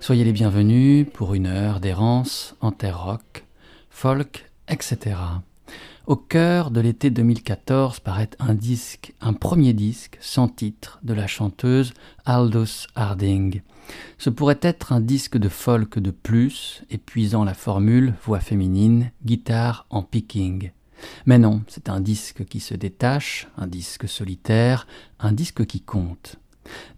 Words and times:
Soyez 0.00 0.24
les 0.24 0.32
bienvenus 0.32 1.06
pour 1.12 1.34
une 1.34 1.46
heure 1.46 1.80
d'errance 1.80 2.56
en 2.60 2.72
terre 2.72 3.04
rock, 3.04 3.46
folk, 3.88 4.50
etc. 4.68 5.16
Au 6.06 6.16
cœur 6.16 6.70
de 6.70 6.80
l'été 6.80 7.10
2014 7.10 8.00
paraît 8.00 8.30
un 8.38 8.54
disque, 8.54 9.14
un 9.20 9.32
premier 9.32 9.72
disque 9.72 10.18
sans 10.20 10.48
titre 10.48 10.98
de 11.04 11.14
la 11.14 11.26
chanteuse 11.26 11.94
Aldous 12.24 12.88
Harding. 12.96 13.62
Ce 14.18 14.28
pourrait 14.28 14.58
être 14.62 14.92
un 14.92 15.00
disque 15.00 15.38
de 15.38 15.48
folk 15.48 15.98
de 15.98 16.10
plus, 16.10 16.82
épuisant 16.90 17.44
la 17.44 17.54
formule 17.54 18.14
voix 18.24 18.40
féminine, 18.40 19.12
guitare 19.24 19.86
en 19.90 20.02
picking. 20.02 20.72
Mais 21.26 21.38
non, 21.38 21.62
c'est 21.68 21.88
un 21.88 22.00
disque 22.00 22.44
qui 22.44 22.60
se 22.60 22.74
détache, 22.74 23.48
un 23.56 23.68
disque 23.68 24.08
solitaire, 24.08 24.86
un 25.20 25.32
disque 25.32 25.64
qui 25.66 25.80
compte. 25.80 26.36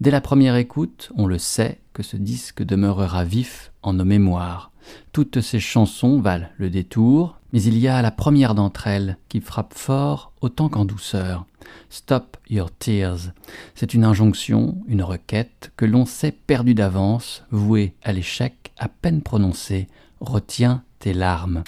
Dès 0.01 0.11
la 0.11 0.21
première 0.21 0.57
écoute, 0.57 1.11
on 1.17 1.27
le 1.27 1.39
sait 1.39 1.81
que 1.93 2.03
ce 2.03 2.17
disque 2.17 2.63
demeurera 2.63 3.25
vif 3.25 3.73
en 3.83 3.95
nos 3.95 4.05
mémoires. 4.05 4.71
Toutes 5.13 5.41
ces 5.41 5.61
chansons 5.61 6.21
valent 6.21 6.49
le 6.59 6.71
détour, 6.71 7.39
mais 7.53 7.63
il 7.63 7.79
y 7.79 7.89
a 7.89 8.03
la 8.03 8.11
première 8.11 8.55
d'entre 8.55 8.87
elles 8.87 9.17
qui 9.29 9.41
frappe 9.41 9.75
fort 9.75 10.33
autant 10.41 10.69
qu'en 10.69 10.85
douceur. 10.85 11.47
Stop 11.89 12.37
your 12.51 12.71
tears. 12.77 13.33
C'est 13.75 13.95
une 13.95 14.05
injonction, 14.05 14.77
une 14.87 15.03
requête 15.03 15.73
que 15.77 15.85
l'on 15.85 16.05
sait 16.05 16.33
perdue 16.33 16.75
d'avance, 16.75 17.45
vouée 17.51 17.95
à 18.03 18.13
l'échec 18.13 18.73
à 18.79 18.89
peine 18.89 19.23
prononcée. 19.23 19.89
Retiens 20.21 20.83
tes 20.99 21.15
larmes. 21.15 21.65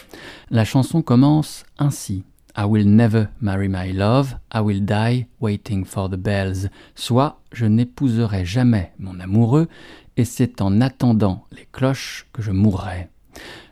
La 0.51 0.65
chanson 0.65 1.03
commence 1.03 1.65
ainsi. 1.79 2.25
I 2.59 2.65
will 2.65 2.87
never 2.87 3.29
marry 3.43 3.69
my 3.69 3.93
love, 3.93 4.37
I 4.51 4.61
will 4.61 4.81
die 4.81 5.27
waiting 5.41 5.85
for 5.85 6.09
the 6.09 6.17
bells. 6.17 6.71
Soit 6.95 7.39
je 7.53 7.67
n'épouserai 7.67 8.47
jamais 8.47 8.93
mon 8.99 9.21
amoureux, 9.21 9.69
et 10.17 10.25
c'est 10.25 10.63
en 10.63 10.81
attendant 10.81 11.45
les 11.53 11.69
cloches 11.71 12.27
que 12.33 12.41
je 12.41 12.53
mourrai. 12.53 13.09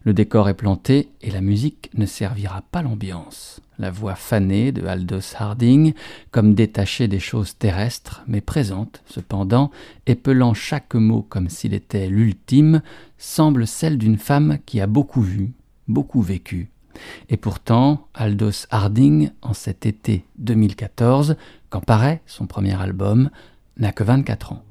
Le 0.02 0.12
décor 0.12 0.50
est 0.50 0.54
planté 0.54 1.08
et 1.22 1.30
la 1.30 1.40
musique 1.40 1.88
ne 1.94 2.04
servira 2.04 2.60
pas 2.70 2.82
l'ambiance. 2.82 3.60
La 3.78 3.90
voix 3.90 4.16
fanée 4.16 4.70
de 4.70 4.86
Aldous 4.86 5.34
Harding, 5.38 5.94
comme 6.30 6.54
détachée 6.54 7.08
des 7.08 7.20
choses 7.20 7.56
terrestres, 7.56 8.22
mais 8.28 8.42
présente, 8.42 9.02
cependant, 9.06 9.70
épelant 10.06 10.52
chaque 10.52 10.94
mot 10.94 11.22
comme 11.22 11.48
s'il 11.48 11.72
était 11.72 12.08
l'ultime, 12.08 12.82
semble 13.16 13.66
celle 13.66 13.96
d'une 13.96 14.18
femme 14.18 14.58
qui 14.66 14.82
a 14.82 14.86
beaucoup 14.86 15.22
vu, 15.22 15.54
beaucoup 15.88 16.20
vécu. 16.20 16.68
Et 17.28 17.36
pourtant, 17.36 18.08
Aldous 18.14 18.66
Harding, 18.70 19.30
en 19.42 19.52
cet 19.52 19.86
été 19.86 20.24
2014, 20.38 21.36
quand 21.70 21.80
paraît 21.80 22.22
son 22.26 22.46
premier 22.46 22.80
album, 22.80 23.30
n'a 23.76 23.92
que 23.92 24.04
24 24.04 24.52
ans. 24.52 24.62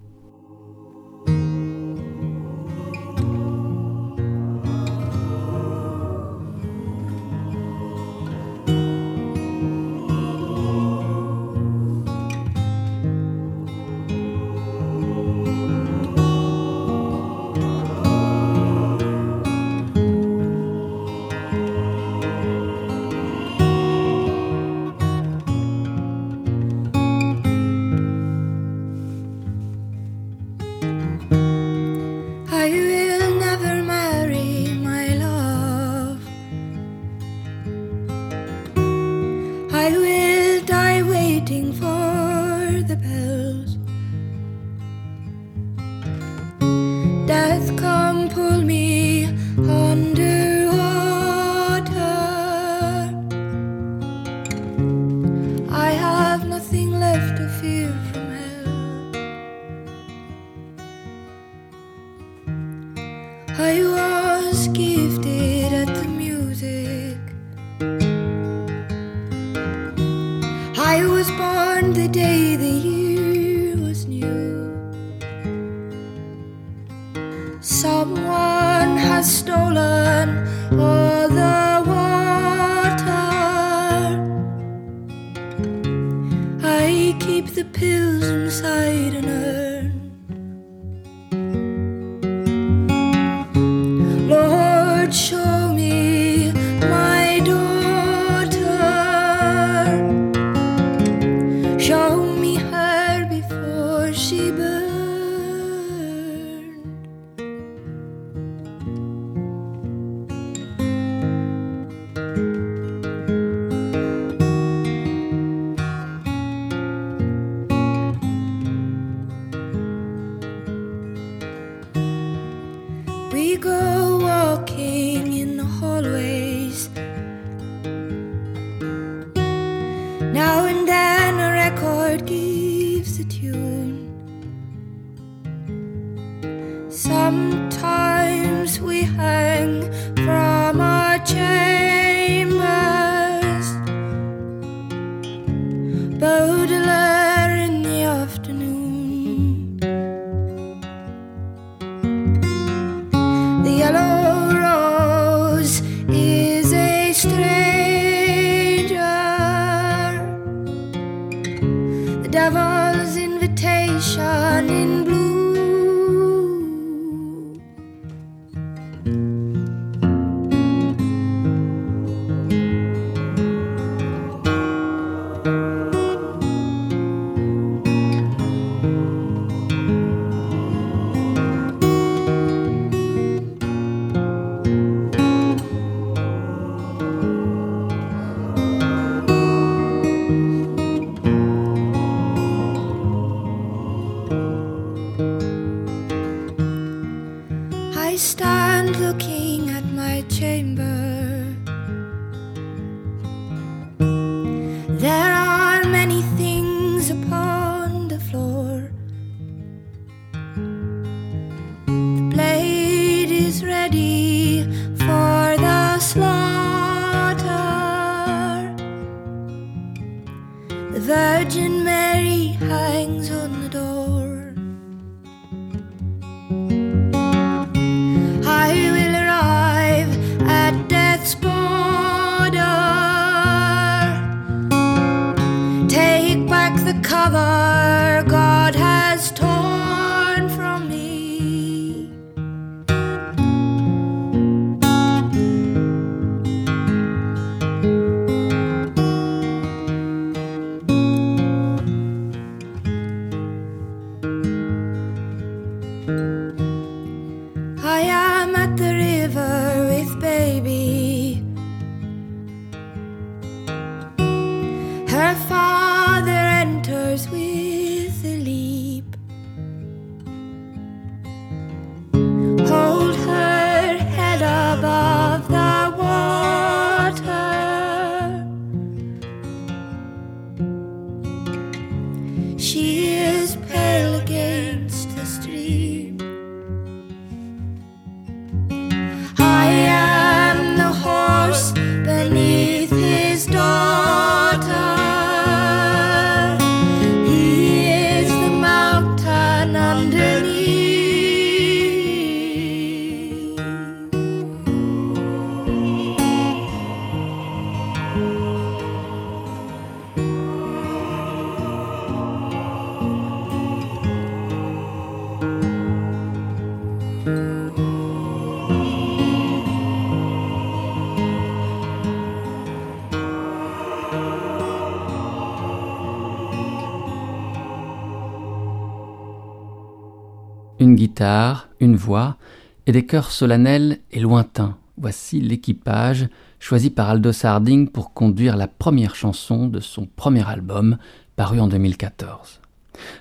Une 330.94 331.00
guitare, 331.00 331.70
une 331.80 331.96
voix 331.96 332.38
et 332.86 332.92
des 332.92 333.04
chœurs 333.04 333.32
solennels 333.32 333.98
et 334.12 334.20
lointains. 334.20 334.78
Voici 334.98 335.42
l'équipage 335.42 336.28
choisi 336.60 336.92
par 336.92 337.10
Aldous 337.10 337.44
Harding 337.44 337.88
pour 337.88 338.14
conduire 338.14 338.58
la 338.58 338.68
première 338.68 339.16
chanson 339.16 339.66
de 339.68 339.80
son 339.80 340.06
premier 340.06 340.48
album 340.48 341.00
paru 341.36 341.60
en 341.60 341.68
2014. 341.68 342.62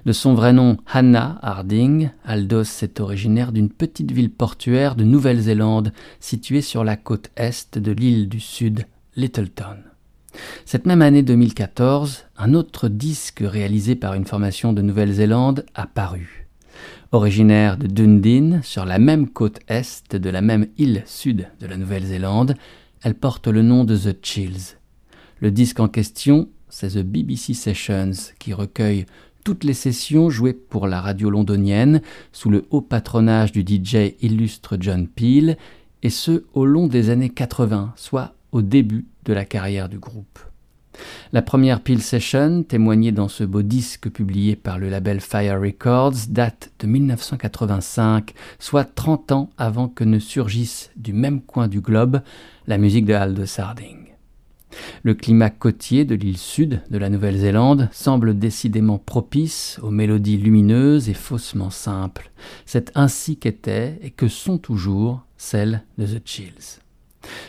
De 0.05 0.13
son 0.13 0.35
vrai 0.35 0.53
nom 0.53 0.77
Hannah 0.93 1.39
Harding, 1.41 2.11
Aldous 2.27 2.83
est 2.83 3.01
originaire 3.01 3.53
d'une 3.53 3.71
petite 3.71 4.13
ville 4.13 4.31
portuaire 4.31 4.95
de 4.95 5.05
Nouvelle-Zélande 5.05 5.95
située 6.21 6.61
sur 6.61 6.85
la 6.85 6.97
côte 6.97 7.31
est 7.37 7.79
de 7.79 7.93
l'île 7.93 8.29
du 8.29 8.39
Sud, 8.41 8.85
Littleton. 9.17 9.79
Cette 10.67 10.85
même 10.85 11.01
année 11.01 11.23
2014, 11.23 12.27
un 12.37 12.53
autre 12.53 12.89
disque 12.89 13.43
réalisé 13.43 13.95
par 13.95 14.13
une 14.13 14.27
formation 14.27 14.75
de 14.75 14.83
Nouvelle-Zélande 14.83 15.65
a 15.75 15.87
paru. 15.87 16.42
Originaire 17.15 17.77
de 17.77 17.87
Dundee, 17.89 18.63
sur 18.63 18.87
la 18.87 18.99
même 18.99 19.29
côte 19.29 19.61
est 19.69 20.17
de 20.17 20.31
la 20.31 20.41
même 20.41 20.69
île 20.79 21.03
sud 21.05 21.47
de 21.61 21.67
la 21.67 21.77
Nouvelle-Zélande, 21.77 22.55
elle 23.03 23.15
porte 23.15 23.49
le 23.49 23.61
nom 23.61 23.85
de 23.85 23.95
The 23.99 24.17
Chills. 24.25 24.79
Le 25.39 25.51
disque 25.51 25.79
en 25.79 25.89
question, 25.89 26.49
c'est 26.71 26.95
The 26.95 27.05
BBC 27.05 27.53
Sessions, 27.53 28.33
qui 28.39 28.55
recueille 28.55 29.05
toutes 29.45 29.63
les 29.63 29.75
sessions 29.75 30.31
jouées 30.31 30.55
pour 30.55 30.87
la 30.87 31.03
radio 31.03 31.29
londonienne 31.29 32.01
sous 32.33 32.49
le 32.49 32.65
haut 32.71 32.81
patronage 32.81 33.53
du 33.53 33.61
DJ 33.61 34.15
illustre 34.23 34.79
John 34.81 35.07
Peel, 35.07 35.59
et 36.03 36.09
ce 36.09 36.45
au 36.55 36.65
long 36.65 36.87
des 36.87 37.11
années 37.11 37.29
80, 37.29 37.93
soit 37.95 38.35
au 38.53 38.63
début 38.63 39.05
de 39.27 39.35
la 39.35 39.45
carrière 39.45 39.91
du 39.91 39.99
groupe. 39.99 40.39
La 41.33 41.43
première 41.43 41.81
Peel 41.81 42.03
Session, 42.03 42.63
témoignée 42.63 43.13
dans 43.13 43.29
ce 43.29 43.45
beau 43.45 43.63
disque 43.63 44.11
publié 44.11 44.57
par 44.57 44.79
le 44.79 44.89
label 44.89 45.21
Fire 45.21 45.61
Records, 45.61 46.29
date 46.29 46.73
de 46.79 46.87
1985, 46.87 48.35
soit 48.59 48.85
30 48.85 49.33
ans 49.33 49.51
avant 49.57 49.89
que 49.89 50.05
ne 50.05 50.19
surgisse 50.19 50.91
du 50.97 51.13
même 51.13 51.41
coin 51.41 51.69
du 51.69 51.81
globe 51.81 52.21
la 52.67 52.79
musique 52.79 53.07
de 53.07 53.15
Aldous 53.15 53.59
Harding. 53.59 54.13
Le 55.03 55.15
climat 55.15 55.51
côtier 55.51 56.05
de 56.05 56.15
l'île 56.15 56.39
sud 56.39 56.83
de 56.91 56.99
la 56.99 57.11
Nouvelle-Zélande 57.11 57.89
semble 57.93 58.39
décidément 58.39 58.99
propice 58.99 59.79
aux 59.83 59.91
mélodies 59.91 60.39
lumineuses 60.39 61.09
et 61.09 61.15
faussement 61.15 61.71
simples. 61.71 62.31
C'est 62.67 62.91
ainsi 62.95 63.37
qu'étaient 63.37 63.99
et 64.03 64.11
que 64.11 64.29
sont 64.29 64.59
toujours 64.59 65.23
celles 65.37 65.83
de 65.99 66.07
The 66.07 66.23
Chills. 66.25 66.81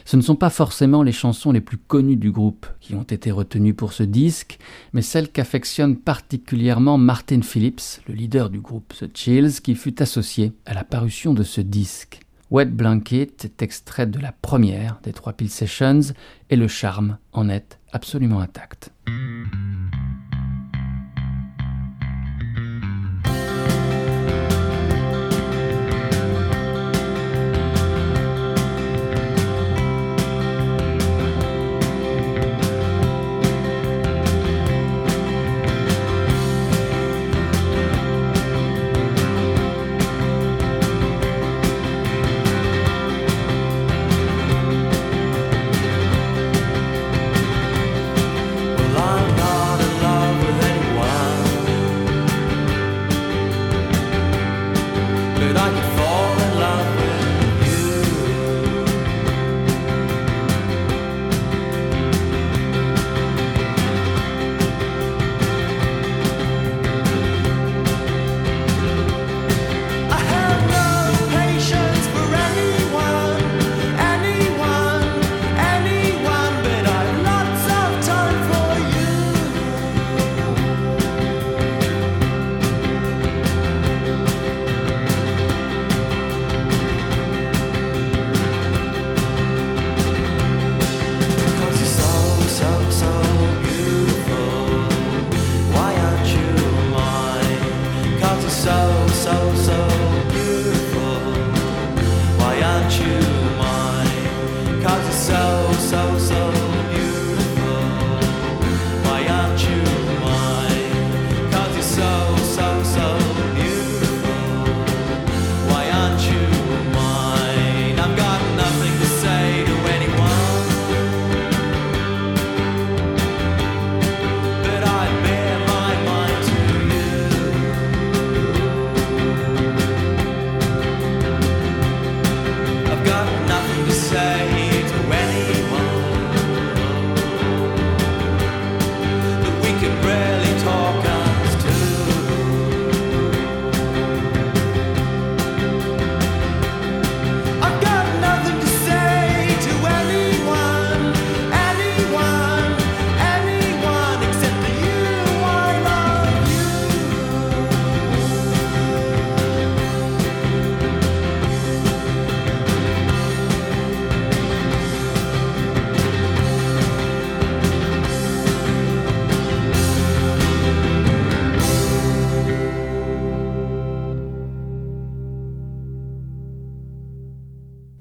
Ce 0.06 0.16
ne 0.16 0.22
sont 0.22 0.36
pas 0.36 0.50
forcément 0.50 1.04
les 1.04 1.12
chansons 1.12 1.52
les 1.52 1.62
plus 1.62 1.78
connues 1.78 2.16
du 2.16 2.32
groupe 2.32 2.66
qui 2.80 2.96
ont 2.96 3.04
été 3.04 3.32
retenues 3.32 3.74
pour 3.74 3.94
ce 3.94 4.04
disque, 4.04 4.60
mais 4.94 5.02
celles 5.02 5.30
qu'affectionne 5.30 5.96
particulièrement 5.96 6.98
Martin 6.98 7.42
Phillips, 7.42 8.02
le 8.08 8.14
leader 8.14 8.50
du 8.50 8.60
groupe 8.60 8.94
The 9.00 9.16
Chills, 9.16 9.62
qui 9.62 9.76
fut 9.76 10.02
associé 10.02 10.54
à 10.66 10.74
la 10.74 10.84
parution 10.84 11.34
de 11.34 11.44
ce 11.44 11.62
disque. 11.62 12.20
Wet 12.52 12.66
Blanket 12.66 13.46
est 13.46 13.62
extrait 13.64 14.06
de 14.06 14.20
la 14.20 14.32
première 14.32 15.00
des 15.04 15.12
trois 15.12 15.34
Pill 15.34 15.50
Sessions 15.50 16.14
et 16.52 16.56
le 16.56 16.68
charme 16.68 17.18
en 17.32 17.50
est 17.50 17.80
absolument 17.92 18.42
intact. 18.42 18.92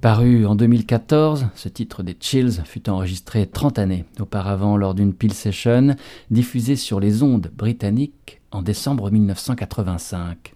Paru 0.02 0.46
en 0.46 0.56
2014, 0.56 1.46
ce 1.54 1.68
titre 1.68 2.02
des 2.02 2.16
Chills 2.18 2.60
fut 2.64 2.90
enregistré 2.90 3.46
30 3.46 3.78
années 3.78 4.04
auparavant 4.18 4.76
lors 4.76 4.94
d'une 4.96 5.14
Peel 5.14 5.32
Session 5.32 5.94
diffusée 6.28 6.74
sur 6.74 6.98
les 6.98 7.22
ondes 7.22 7.52
britanniques 7.56 8.40
en 8.50 8.62
décembre 8.62 9.12
1985. 9.12 10.54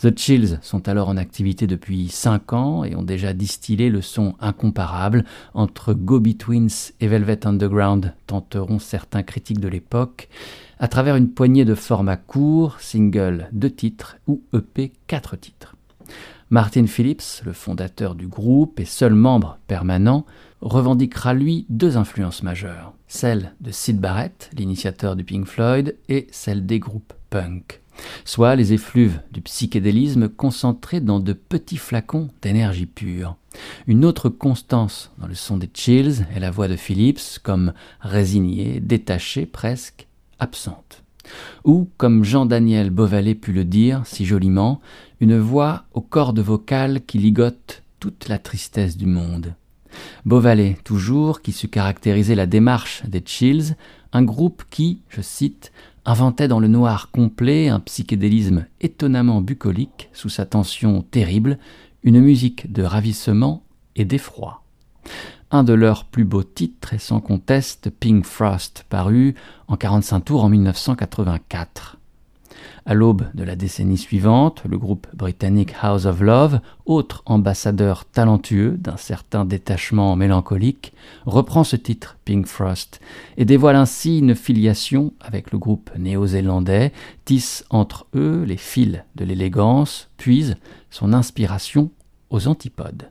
The 0.00 0.16
Chills 0.16 0.60
sont 0.62 0.88
alors 0.88 1.08
en 1.08 1.16
activité 1.16 1.66
depuis 1.66 2.08
5 2.08 2.52
ans 2.52 2.84
et 2.84 2.94
ont 2.94 3.02
déjà 3.02 3.32
distillé 3.32 3.90
le 3.90 4.00
son 4.00 4.36
incomparable 4.38 5.24
entre 5.54 5.92
Go 5.92 6.20
Betweens 6.20 6.92
et 7.00 7.08
Velvet 7.08 7.48
Underground, 7.48 8.14
tenteront 8.28 8.78
certains 8.78 9.24
critiques 9.24 9.58
de 9.58 9.66
l'époque, 9.66 10.28
à 10.78 10.86
travers 10.86 11.16
une 11.16 11.30
poignée 11.30 11.64
de 11.64 11.74
formats 11.74 12.16
courts, 12.16 12.78
single 12.78 13.48
2 13.54 13.70
titres 13.70 14.18
ou 14.28 14.40
EP 14.54 14.92
4 15.08 15.34
titres. 15.34 15.73
Martin 16.54 16.86
Phillips, 16.86 17.42
le 17.44 17.52
fondateur 17.52 18.14
du 18.14 18.28
groupe 18.28 18.78
et 18.78 18.84
seul 18.84 19.12
membre 19.12 19.58
permanent, 19.66 20.24
revendiquera 20.60 21.34
lui 21.34 21.66
deux 21.68 21.96
influences 21.96 22.44
majeures, 22.44 22.94
celle 23.08 23.54
de 23.60 23.72
Sid 23.72 23.98
Barrett, 23.98 24.50
l'initiateur 24.56 25.16
du 25.16 25.24
Pink 25.24 25.46
Floyd, 25.46 25.96
et 26.08 26.28
celle 26.30 26.64
des 26.64 26.78
groupes 26.78 27.12
punk. 27.28 27.80
soit 28.24 28.54
les 28.54 28.72
effluves 28.72 29.20
du 29.32 29.40
psychédélisme 29.40 30.28
concentrés 30.28 31.00
dans 31.00 31.18
de 31.18 31.32
petits 31.32 31.76
flacons 31.76 32.28
d'énergie 32.40 32.86
pure. 32.86 33.34
Une 33.88 34.04
autre 34.04 34.28
constance 34.28 35.10
dans 35.18 35.26
le 35.26 35.34
son 35.34 35.56
des 35.56 35.70
Chills 35.74 36.24
est 36.36 36.40
la 36.40 36.52
voix 36.52 36.68
de 36.68 36.76
Phillips, 36.76 37.40
comme 37.42 37.72
résignée, 38.00 38.78
détachée 38.78 39.46
presque, 39.46 40.06
absente. 40.38 41.03
Ou, 41.64 41.88
comme 41.96 42.24
Jean-Daniel 42.24 42.90
Beauvalet 42.90 43.34
put 43.34 43.52
le 43.52 43.64
dire 43.64 44.02
si 44.04 44.24
joliment, 44.24 44.80
une 45.20 45.38
voix 45.38 45.84
aux 45.92 46.00
cordes 46.00 46.40
vocales 46.40 47.00
qui 47.06 47.18
ligote 47.18 47.82
toute 48.00 48.28
la 48.28 48.38
tristesse 48.38 48.96
du 48.96 49.06
monde. 49.06 49.54
Beauvalet, 50.24 50.76
toujours, 50.84 51.40
qui 51.40 51.52
sut 51.52 51.68
caractériser 51.68 52.34
la 52.34 52.46
démarche 52.46 53.04
des 53.06 53.22
Chills, 53.24 53.76
un 54.12 54.22
groupe 54.22 54.64
qui, 54.70 55.00
je 55.08 55.20
cite, 55.20 55.72
inventait 56.04 56.48
dans 56.48 56.60
le 56.60 56.68
noir 56.68 57.10
complet 57.10 57.68
un 57.68 57.80
psychédélisme 57.80 58.66
étonnamment 58.80 59.40
bucolique 59.40 60.10
sous 60.12 60.28
sa 60.28 60.44
tension 60.46 61.02
terrible, 61.02 61.58
une 62.02 62.20
musique 62.20 62.70
de 62.72 62.82
ravissement 62.82 63.64
et 63.96 64.04
d'effroi. 64.04 64.62
Un 65.54 65.62
de 65.62 65.72
leurs 65.72 66.04
plus 66.04 66.24
beaux 66.24 66.42
titres 66.42 66.94
est 66.94 66.98
sans 66.98 67.20
conteste 67.20 67.88
Pink 67.88 68.24
Frost, 68.24 68.84
paru 68.88 69.36
en 69.68 69.76
45 69.76 70.18
tours 70.22 70.42
en 70.42 70.48
1984. 70.48 71.96
À 72.84 72.92
l'aube 72.92 73.26
de 73.34 73.44
la 73.44 73.54
décennie 73.54 73.96
suivante, 73.96 74.64
le 74.68 74.78
groupe 74.78 75.06
britannique 75.14 75.72
House 75.80 76.06
of 76.06 76.20
Love, 76.22 76.58
autre 76.86 77.22
ambassadeur 77.26 78.04
talentueux 78.04 78.72
d'un 78.72 78.96
certain 78.96 79.44
détachement 79.44 80.16
mélancolique, 80.16 80.92
reprend 81.24 81.62
ce 81.62 81.76
titre, 81.76 82.18
Pink 82.24 82.46
Frost, 82.46 82.98
et 83.36 83.44
dévoile 83.44 83.76
ainsi 83.76 84.18
une 84.18 84.34
filiation 84.34 85.12
avec 85.20 85.52
le 85.52 85.58
groupe 85.58 85.92
néo-zélandais, 85.96 86.92
tisse 87.24 87.64
entre 87.70 88.08
eux 88.16 88.42
les 88.44 88.56
fils 88.56 89.04
de 89.14 89.24
l'élégance, 89.24 90.08
puise 90.16 90.56
son 90.90 91.12
inspiration 91.12 91.92
aux 92.30 92.48
antipodes. 92.48 93.08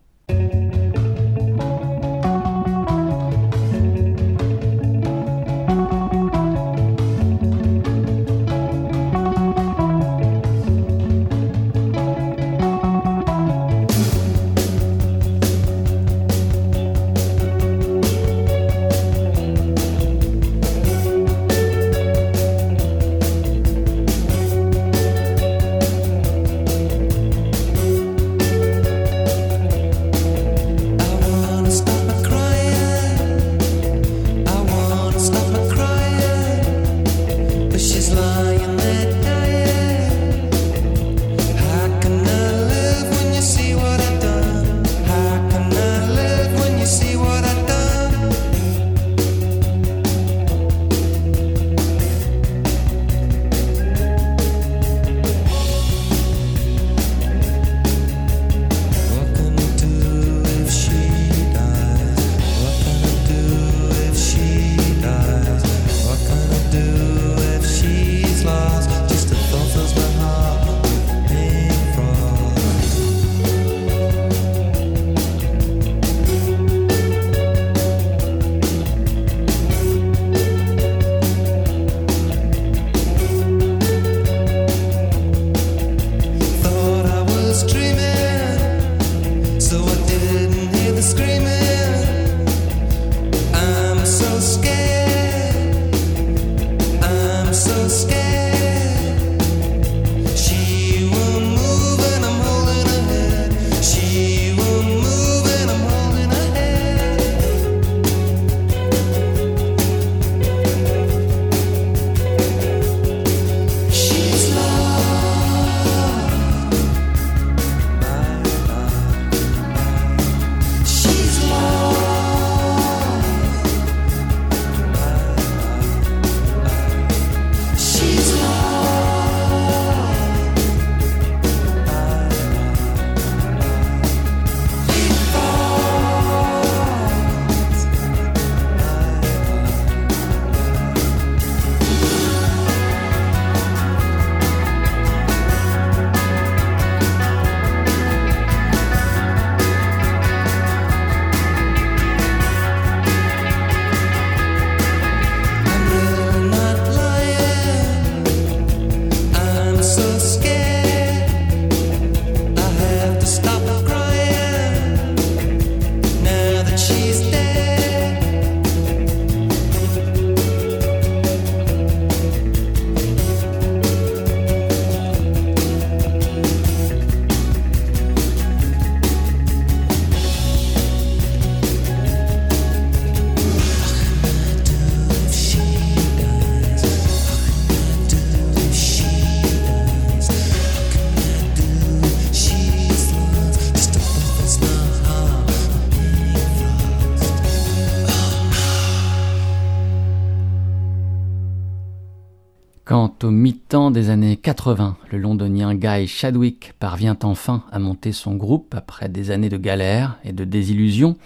Au 203.23 203.31
mi-temps 203.31 203.91
des 203.91 204.09
années 204.09 204.37
80, 204.37 204.97
le 205.11 205.17
londonien 205.17 205.75
Guy 205.75 206.07
Chadwick 206.07 206.73
parvient 206.79 207.17
enfin 207.23 207.63
à 207.71 207.79
monter 207.79 208.11
son 208.11 208.35
groupe 208.35 208.75
après 208.75 209.07
des 209.07 209.31
années 209.31 209.49
de 209.49 209.57
galère 209.57 210.19
et 210.23 210.33
de 210.33 210.43
désillusion. 210.43 211.17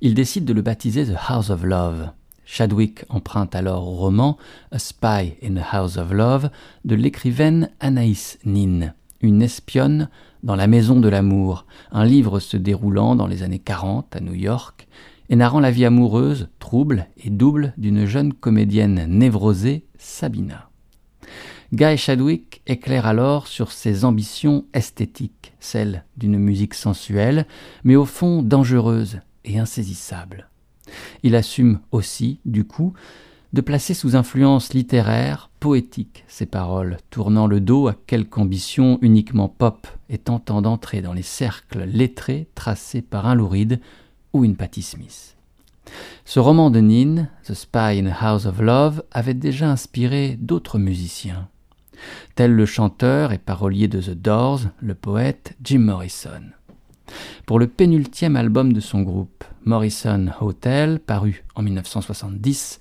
Il 0.00 0.14
décide 0.14 0.44
de 0.44 0.52
le 0.52 0.62
baptiser 0.62 1.06
The 1.06 1.16
House 1.28 1.50
of 1.50 1.64
Love. 1.64 2.10
Chadwick 2.44 3.04
emprunte 3.08 3.54
alors 3.54 3.88
au 3.88 3.92
roman 3.92 4.36
A 4.70 4.78
Spy 4.78 5.34
in 5.42 5.54
the 5.54 5.64
House 5.72 5.96
of 5.96 6.12
Love 6.12 6.50
de 6.84 6.94
l'écrivaine 6.94 7.70
Anaïs 7.80 8.38
Nin, 8.44 8.92
une 9.20 9.42
espionne 9.42 10.08
dans 10.42 10.56
la 10.56 10.66
maison 10.66 11.00
de 11.00 11.08
l'amour, 11.08 11.66
un 11.90 12.04
livre 12.04 12.38
se 12.38 12.56
déroulant 12.56 13.16
dans 13.16 13.26
les 13.26 13.42
années 13.42 13.58
40 13.58 14.14
à 14.14 14.20
New 14.20 14.34
York 14.34 14.88
et 15.28 15.36
narrant 15.36 15.60
la 15.60 15.70
vie 15.70 15.84
amoureuse, 15.84 16.48
trouble 16.58 17.06
et 17.22 17.30
double 17.30 17.72
d'une 17.76 18.06
jeune 18.06 18.32
comédienne 18.32 19.06
névrosée, 19.08 19.84
Sabina. 19.98 20.69
Guy 21.72 21.96
Chadwick 21.96 22.62
éclaire 22.66 23.06
alors 23.06 23.46
sur 23.46 23.70
ses 23.70 24.04
ambitions 24.04 24.64
esthétiques, 24.74 25.52
celles 25.60 26.04
d'une 26.16 26.36
musique 26.36 26.74
sensuelle, 26.74 27.46
mais 27.84 27.94
au 27.94 28.04
fond 28.04 28.42
dangereuse 28.42 29.20
et 29.44 29.60
insaisissable. 29.60 30.48
Il 31.22 31.36
assume 31.36 31.78
aussi, 31.92 32.40
du 32.44 32.64
coup, 32.64 32.92
de 33.52 33.60
placer 33.60 33.94
sous 33.94 34.16
influence 34.16 34.74
littéraire, 34.74 35.48
poétique 35.60 36.24
ses 36.26 36.46
paroles, 36.46 36.96
tournant 37.08 37.46
le 37.46 37.60
dos 37.60 37.86
à 37.86 37.94
quelque 37.94 38.40
ambition 38.40 38.98
uniquement 39.00 39.48
pop 39.48 39.86
et 40.08 40.18
tentant 40.18 40.62
d'entrer 40.62 41.02
dans 41.02 41.12
les 41.12 41.22
cercles 41.22 41.84
lettrés 41.84 42.48
tracés 42.56 43.02
par 43.02 43.28
un 43.28 43.36
Louride 43.36 43.80
ou 44.32 44.44
une 44.44 44.56
Patti 44.56 44.82
Smith. 44.82 45.36
Ce 46.24 46.40
roman 46.40 46.70
de 46.70 46.80
Nin, 46.80 47.28
The 47.44 47.54
Spy 47.54 48.00
in 48.00 48.06
a 48.06 48.12
House 48.12 48.46
of 48.46 48.60
Love, 48.60 49.04
avait 49.12 49.34
déjà 49.34 49.70
inspiré 49.70 50.36
d'autres 50.40 50.78
musiciens, 50.78 51.48
tel 52.34 52.52
le 52.52 52.66
chanteur 52.66 53.32
et 53.32 53.38
parolier 53.38 53.88
de 53.88 54.00
The 54.00 54.10
Doors, 54.10 54.60
le 54.80 54.94
poète 54.94 55.56
Jim 55.62 55.80
Morrison. 55.80 56.42
Pour 57.46 57.58
le 57.58 57.66
pénultième 57.66 58.36
album 58.36 58.72
de 58.72 58.80
son 58.80 59.02
groupe, 59.02 59.44
Morrison 59.64 60.28
Hotel, 60.40 61.00
paru 61.00 61.44
en 61.54 61.62
1970, 61.62 62.78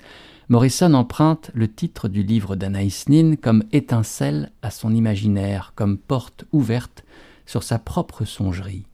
Morrison 0.50 0.94
emprunte 0.94 1.52
le 1.54 1.68
titre 1.68 2.08
du 2.08 2.24
livre 2.24 2.56
d'Anaïs 2.56 3.08
Nin 3.08 3.36
comme 3.36 3.64
étincelle 3.72 4.52
à 4.62 4.72
son 4.72 4.94
imaginaire, 4.94 5.74
comme 5.76 5.98
porte 5.98 6.46
ouverte 6.52 7.04
sur 7.46 7.64
sa 7.64 7.80
propre 7.80 8.26
songerie. 8.26 8.86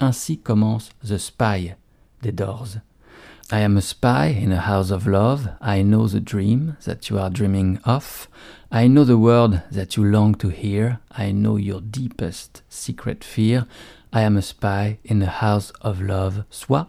Ainsi 0.00 0.38
commence 0.38 0.90
The 1.06 1.18
Spy 1.18 1.74
des 2.22 2.32
Doors. 2.32 2.78
I 3.52 3.60
am 3.60 3.76
a 3.76 3.82
spy 3.82 4.26
in 4.28 4.52
a 4.52 4.60
house 4.60 4.90
of 4.90 5.06
love. 5.06 5.48
I 5.60 5.82
know 5.82 6.08
the 6.08 6.20
dream 6.20 6.76
that 6.84 7.10
you 7.10 7.18
are 7.18 7.30
dreaming 7.30 7.78
of. 7.84 8.28
I 8.72 8.88
know 8.88 9.04
the 9.04 9.18
word 9.18 9.62
that 9.70 9.96
you 9.96 10.04
long 10.04 10.34
to 10.36 10.48
hear. 10.48 10.98
I 11.10 11.32
know 11.32 11.56
your 11.56 11.80
deepest 11.80 12.62
secret 12.68 13.22
fear. 13.22 13.66
I 14.12 14.22
am 14.22 14.36
a 14.36 14.42
spy 14.42 14.98
in 15.04 15.22
a 15.22 15.26
house 15.26 15.72
of 15.82 16.00
love. 16.00 16.44
Soit, 16.48 16.88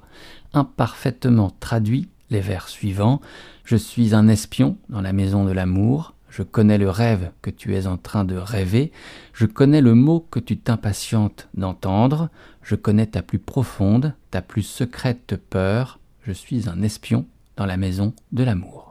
imparfaitement 0.54 1.52
traduit, 1.60 2.08
les 2.30 2.42
vers 2.42 2.68
suivants 2.70 3.22
je 3.66 3.76
suis 3.76 4.14
un 4.14 4.28
espion 4.28 4.78
dans 4.90 5.02
la 5.02 5.12
maison 5.12 5.44
de 5.44 5.52
l'amour, 5.52 6.14
je 6.30 6.44
connais 6.44 6.78
le 6.78 6.90
rêve 6.90 7.32
que 7.42 7.50
tu 7.50 7.76
es 7.76 7.88
en 7.88 7.98
train 7.98 8.24
de 8.24 8.36
rêver, 8.36 8.92
je 9.34 9.48
connais 9.48 9.82
le 9.82 9.96
mot 9.96 10.26
que 10.30 10.40
tu 10.40 10.58
t'impatientes 10.58 11.50
d'entendre, 11.56 12.30
je 12.62 12.76
connais 12.76 13.08
ta 13.08 13.24
plus 13.24 13.40
profonde, 13.40 14.14
ta 14.30 14.42
plus 14.42 14.62
secrète 14.62 15.36
peur, 15.50 16.00
je 16.26 16.32
suis 16.32 16.68
un 16.68 16.82
espion 16.82 17.26
dans 17.56 17.66
la 17.66 17.78
maison 17.78 18.14
de 18.32 18.44
l'amour. 18.44 18.85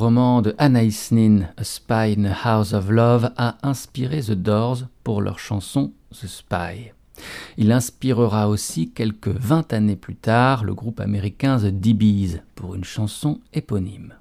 Roman 0.00 0.40
de 0.40 0.54
Anaïs 0.56 1.12
Nin, 1.12 1.42
A 1.58 1.62
Spy 1.62 2.16
in 2.16 2.24
a 2.24 2.32
House 2.32 2.72
of 2.72 2.88
Love, 2.88 3.32
a 3.36 3.58
inspiré 3.62 4.22
The 4.22 4.32
Doors 4.32 4.84
pour 5.04 5.20
leur 5.20 5.38
chanson 5.38 5.92
The 6.10 6.26
Spy. 6.26 6.92
Il 7.58 7.70
inspirera 7.70 8.48
aussi 8.48 8.92
quelques 8.92 9.28
vingt 9.28 9.70
années 9.74 9.96
plus 9.96 10.16
tard 10.16 10.64
le 10.64 10.72
groupe 10.72 11.00
américain 11.00 11.58
The 11.58 11.66
DBs 11.66 12.40
pour 12.54 12.74
une 12.74 12.84
chanson 12.84 13.40
éponyme. 13.52 14.14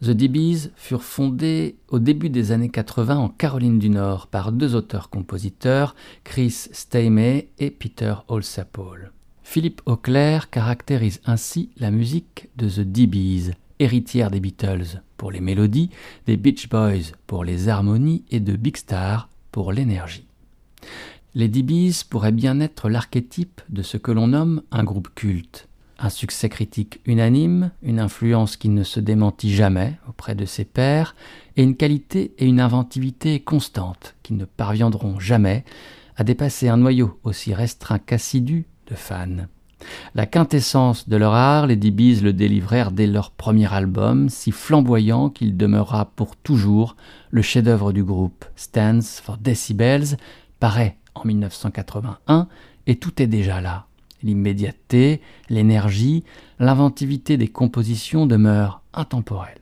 The 0.00 0.10
DBs 0.10 0.70
furent 0.76 1.02
fondés 1.02 1.74
au 1.88 1.98
début 1.98 2.30
des 2.30 2.52
années 2.52 2.68
80 2.68 3.16
en 3.16 3.28
Caroline 3.30 3.80
du 3.80 3.90
Nord 3.90 4.28
par 4.28 4.52
deux 4.52 4.76
auteurs-compositeurs, 4.76 5.96
Chris 6.22 6.68
Steinmay 6.70 7.48
et 7.58 7.72
Peter 7.72 8.14
Olsapole. 8.28 9.10
Philippe 9.42 9.82
Auclair 9.86 10.50
caractérise 10.50 11.20
ainsi 11.26 11.70
la 11.78 11.90
musique 11.90 12.48
de 12.56 12.68
The 12.68 12.86
DBs, 12.86 13.54
héritière 13.78 14.30
des 14.30 14.40
Beatles 14.40 15.02
pour 15.16 15.30
les 15.30 15.40
mélodies, 15.40 15.90
des 16.26 16.36
Beach 16.36 16.68
Boys 16.68 17.12
pour 17.26 17.44
les 17.44 17.68
harmonies 17.68 18.24
et 18.30 18.40
de 18.40 18.56
Big 18.56 18.76
Star 18.76 19.28
pour 19.52 19.72
l'énergie. 19.72 20.26
Les 21.34 21.48
DBs 21.48 22.04
pourraient 22.08 22.32
bien 22.32 22.58
être 22.60 22.88
l'archétype 22.88 23.60
de 23.68 23.82
ce 23.82 23.96
que 23.96 24.10
l'on 24.10 24.28
nomme 24.28 24.62
un 24.70 24.84
groupe 24.84 25.14
culte. 25.14 25.68
Un 25.98 26.10
succès 26.10 26.48
critique 26.48 27.00
unanime, 27.06 27.72
une 27.82 27.98
influence 27.98 28.56
qui 28.56 28.68
ne 28.68 28.84
se 28.84 29.00
démentit 29.00 29.54
jamais 29.54 29.98
auprès 30.08 30.34
de 30.34 30.44
ses 30.44 30.64
pairs, 30.64 31.16
et 31.56 31.62
une 31.62 31.76
qualité 31.76 32.32
et 32.38 32.46
une 32.46 32.60
inventivité 32.60 33.40
constantes 33.40 34.14
qui 34.22 34.32
ne 34.32 34.44
parviendront 34.44 35.18
jamais 35.18 35.64
à 36.16 36.24
dépasser 36.24 36.68
un 36.68 36.76
noyau 36.76 37.18
aussi 37.24 37.52
restreint 37.52 37.98
qu'assidu 37.98 38.66
de 38.86 38.94
fans. 38.94 39.46
La 40.14 40.26
quintessence 40.26 41.08
de 41.08 41.16
leur 41.16 41.34
art, 41.34 41.66
les 41.66 41.76
DBs 41.76 42.22
le 42.22 42.32
délivrèrent 42.32 42.90
dès 42.90 43.06
leur 43.06 43.30
premier 43.30 43.72
album, 43.72 44.28
si 44.28 44.50
flamboyant 44.50 45.30
qu'il 45.30 45.56
demeurera 45.56 46.06
pour 46.06 46.36
toujours 46.36 46.96
le 47.30 47.42
chef-d'œuvre 47.42 47.92
du 47.92 48.02
groupe. 48.02 48.44
Stands 48.56 49.00
for 49.22 49.38
Decibels 49.38 50.16
paraît 50.60 50.96
en 51.14 51.24
1981 51.24 52.48
et 52.86 52.96
tout 52.96 53.22
est 53.22 53.26
déjà 53.26 53.60
là. 53.60 53.86
L'immédiateté, 54.22 55.20
l'énergie, 55.48 56.24
l'inventivité 56.58 57.36
des 57.36 57.48
compositions 57.48 58.26
demeurent 58.26 58.82
intemporelles. 58.92 59.60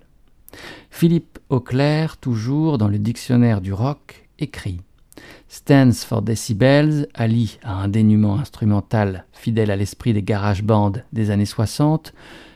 Philippe 0.90 1.38
Auclair, 1.50 2.16
toujours 2.16 2.79
dans 2.79 2.88
le 2.88 2.98
dictionnaire 2.98 3.61
du 3.61 3.72
rock, 3.74 4.29
écrit 4.38 4.81
Stands 5.48 6.05
for 6.07 6.22
Decibels 6.22 7.09
allie 7.14 7.59
à 7.62 7.74
un 7.74 7.88
dénuement 7.88 8.38
instrumental 8.38 9.24
fidèle 9.33 9.70
à 9.70 9.76
l'esprit 9.76 10.12
des 10.12 10.22
garage 10.22 10.62
bands 10.62 10.92
des 11.12 11.31
années 11.31 11.46
60 11.46 12.12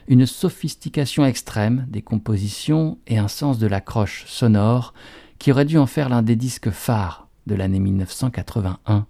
une 0.09 0.27
sophistication 0.27 1.25
extrême 1.25 1.87
des 1.89 2.03
compositions 2.03 2.99
et 3.07 3.19
un 3.19 3.29
sens 3.29 3.59
de 3.59 3.69
l'accroche 3.69 4.25
sonore 4.27 4.93
qui 5.39 5.53
aurait 5.53 5.65
dû 5.65 5.79
en 5.79 5.87
faire 5.87 6.09
l'un 6.09 6.23
des 6.23 6.37
disques 6.37 6.71
phares 6.71 7.29
de 7.47 7.55
l'année 7.55 7.79
1981. 7.79 9.07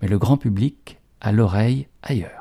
Mais 0.00 0.08
le 0.08 0.18
grand 0.18 0.38
public 0.38 0.98
a 1.20 1.30
l'oreille 1.30 1.88
ailleurs. 2.02 2.39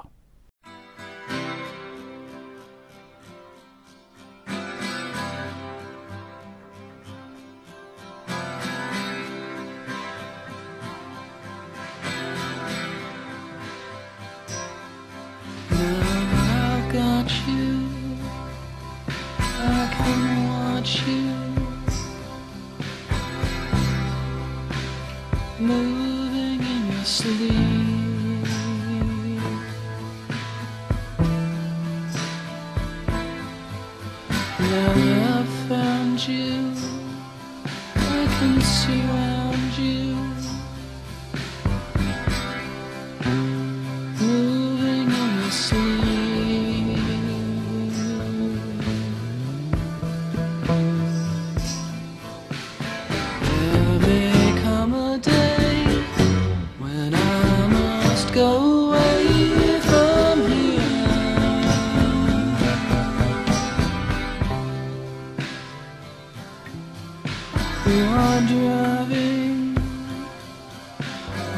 Driving 68.47 69.77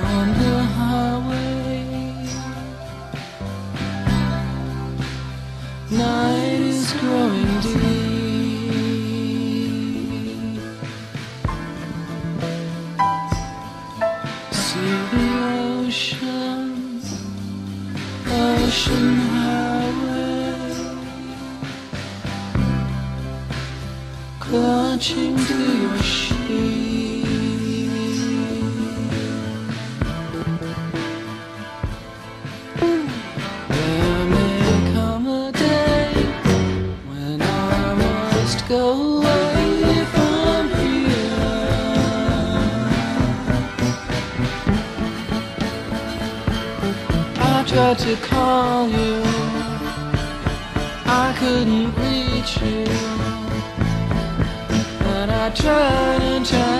on 0.03 0.27
the 0.41 0.57
highway. 0.77 1.85
Night 5.91 6.59
is 6.59 6.91
growing 6.93 7.61
deep. 7.61 8.11
See 14.51 14.95
the 15.11 15.27
ocean, 15.79 17.01
ocean 18.27 19.15
highway, 19.35 20.71
clutching 24.39 25.35
to 25.37 25.57
your 25.81 26.00
To 48.11 48.17
call 48.17 48.89
you, 48.89 49.21
I 51.05 51.33
couldn't 51.39 51.95
reach 51.95 52.57
you. 52.61 52.83
But 54.99 55.29
I 55.29 55.49
tried 55.55 56.21
and 56.21 56.45
tried 56.45 56.70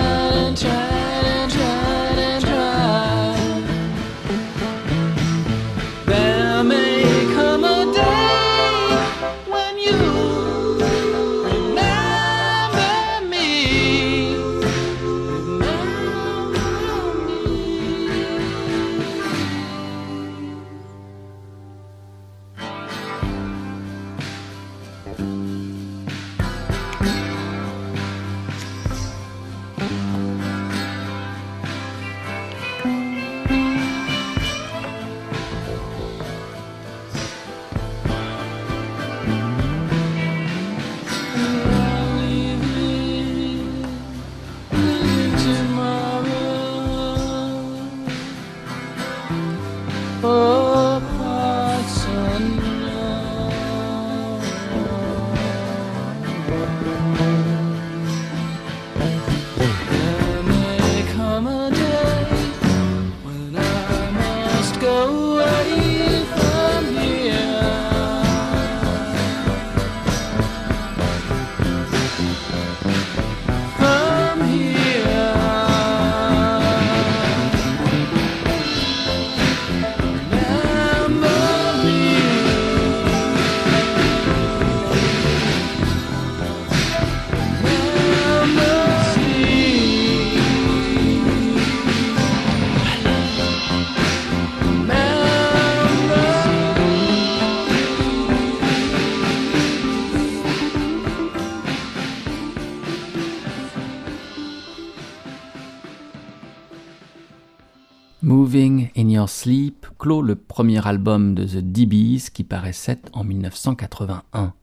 Sleep 109.42 109.88
clôt 109.98 110.22
le 110.22 110.36
premier 110.36 110.86
album 110.86 111.34
de 111.34 111.42
The 111.42 111.56
DBs 111.56 112.30
qui 112.32 112.44
paraissait 112.44 113.00
en 113.12 113.24
1981. 113.24 114.54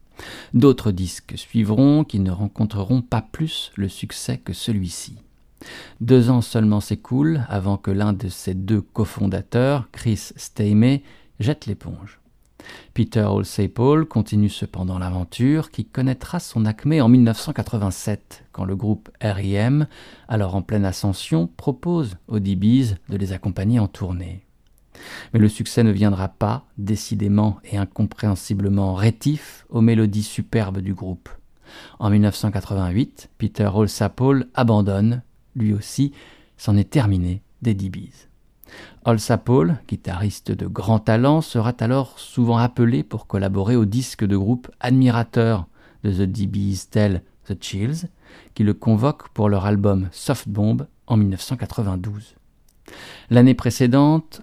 D'autres 0.54 0.92
disques 0.92 1.34
suivront 1.36 2.06
qui 2.06 2.20
ne 2.20 2.32
rencontreront 2.32 3.02
pas 3.02 3.22
plus 3.22 3.74
le 3.76 3.90
succès 3.90 4.38
que 4.38 4.54
celui-ci. 4.54 5.18
Deux 6.00 6.30
ans 6.30 6.40
seulement 6.40 6.80
s'écoulent 6.80 7.42
avant 7.50 7.76
que 7.76 7.92
l'un 7.92 8.14
de 8.14 8.30
ses 8.30 8.54
deux 8.54 8.80
cofondateurs, 8.80 9.90
Chris 9.92 10.32
Stamey, 10.38 11.04
jette 11.42 11.66
l'éponge. 11.66 12.22
Peter 12.94 13.28
Paul 13.76 14.06
continue 14.06 14.48
cependant 14.48 14.98
l'aventure 14.98 15.72
qui 15.72 15.84
connaîtra 15.84 16.40
son 16.40 16.66
acmé 16.66 17.02
en 17.02 17.10
1987 17.10 18.46
quand 18.54 18.64
le 18.64 18.78
groupe 18.78 19.10
R.I.M., 19.22 19.88
alors 20.30 20.56
en 20.56 20.62
pleine 20.62 20.86
ascension, 20.86 21.48
propose 21.58 22.16
aux 22.30 22.40
DBs 22.40 22.96
de 23.10 23.18
les 23.18 23.34
accompagner 23.34 23.80
en 23.80 23.90
tournée. 23.90 24.46
Mais 25.34 25.40
le 25.40 25.50
succès 25.50 25.84
ne 25.84 25.92
viendra 25.92 26.28
pas, 26.28 26.66
décidément 26.78 27.58
et 27.64 27.78
incompréhensiblement 27.78 28.94
rétif, 28.94 29.66
aux 29.70 29.82
mélodies 29.82 30.24
superbes 30.24 30.80
du 30.80 30.94
groupe. 30.94 31.30
En 32.00 32.10
1988, 32.10 33.30
Peter 33.38 33.70
Paul 34.16 34.48
abandonne, 34.54 35.22
lui 35.56 35.74
aussi, 35.74 36.14
c'en 36.58 36.78
est 36.78 36.90
terminé 36.90 37.42
des 37.62 37.74
DBs. 37.74 38.28
Paul, 39.44 39.78
guitariste 39.88 40.52
de 40.52 40.68
grand 40.68 41.00
talent, 41.00 41.42
sera 41.42 41.74
alors 41.80 42.20
souvent 42.20 42.58
appelé 42.58 43.04
pour 43.04 43.28
collaborer 43.28 43.76
au 43.76 43.86
disque 43.86 44.26
de 44.26 44.38
groupe 44.38 44.70
admirateur 44.80 45.68
de 46.04 46.12
The 46.12 46.30
DBs 46.30 46.90
tel 46.90 47.24
The 47.48 47.62
Chills, 47.62 48.10
qui 48.54 48.64
le 48.64 48.74
convoque 48.74 49.30
pour 49.30 49.50
leur 49.50 49.66
album 49.66 50.10
Soft 50.12 50.48
Bomb 50.48 50.86
en 51.08 51.18
1992. 51.18 52.36
L'année 53.30 53.54
précédente, 53.54 54.42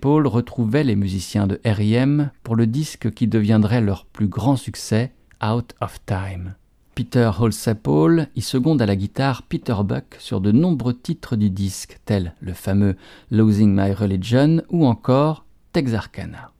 Paul 0.00 0.26
retrouvait 0.26 0.84
les 0.84 0.96
musiciens 0.96 1.46
de 1.46 1.60
R.I.M. 1.64 2.30
pour 2.42 2.56
le 2.56 2.66
disque 2.66 3.12
qui 3.12 3.26
deviendrait 3.26 3.80
leur 3.80 4.04
plus 4.04 4.28
grand 4.28 4.56
succès, 4.56 5.12
Out 5.42 5.74
of 5.80 5.98
Time. 6.04 6.54
Peter 6.94 7.30
Holsapple 7.38 8.26
y 8.34 8.42
seconde 8.42 8.82
à 8.82 8.86
la 8.86 8.96
guitare 8.96 9.44
Peter 9.44 9.76
Buck 9.84 10.16
sur 10.18 10.40
de 10.40 10.50
nombreux 10.50 10.94
titres 10.94 11.36
du 11.36 11.48
disque, 11.48 12.00
tels 12.04 12.34
le 12.40 12.52
fameux 12.52 12.96
Losing 13.30 13.72
My 13.72 13.92
Religion 13.92 14.62
ou 14.68 14.84
encore 14.84 15.44
Texarkana. 15.72 16.50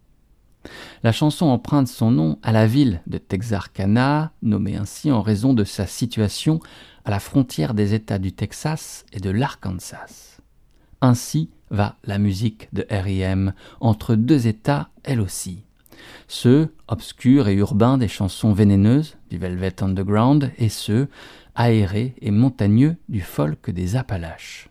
La 1.03 1.11
chanson 1.11 1.47
emprunte 1.47 1.89
son 1.89 2.13
nom 2.13 2.39
à 2.43 2.53
la 2.53 2.67
ville 2.67 3.03
de 3.07 3.19
Texarkana, 3.19 4.33
nommée 4.43 4.77
ainsi 4.77 5.11
en 5.11 5.23
raison 5.23 5.55
de 5.55 5.65
sa 5.65 5.87
situation 5.87 6.61
à 7.05 7.11
la 7.11 7.21
frontière 7.21 7.75
des 7.75 7.95
États 7.95 8.19
du 8.19 8.33
Texas 8.33 9.05
et 9.13 9.19
de 9.19 9.31
l'Arkansas. 9.31 10.28
Ainsi 11.01 11.51
va 11.71 11.97
la 12.05 12.19
musique 12.19 12.69
de 12.73 12.87
R.I.M. 12.91 13.53
entre 13.81 14.15
deux 14.15 14.47
États, 14.47 14.89
elle 15.05 15.21
aussi 15.21 15.65
ceux 16.27 16.75
obscurs 16.89 17.49
et 17.49 17.55
urbains 17.55 17.99
des 17.99 18.09
chansons 18.09 18.53
vénéneuses 18.53 19.17
du 19.31 19.39
Velvet 19.39 19.83
Underground 19.83 20.53
et 20.59 20.69
ceux 20.69 21.09
aérés 21.55 22.15
et 22.21 22.31
montagneux 22.31 22.97
du 23.09 23.21
folk 23.21 23.71
des 23.71 23.97
Appalaches. 23.97 24.69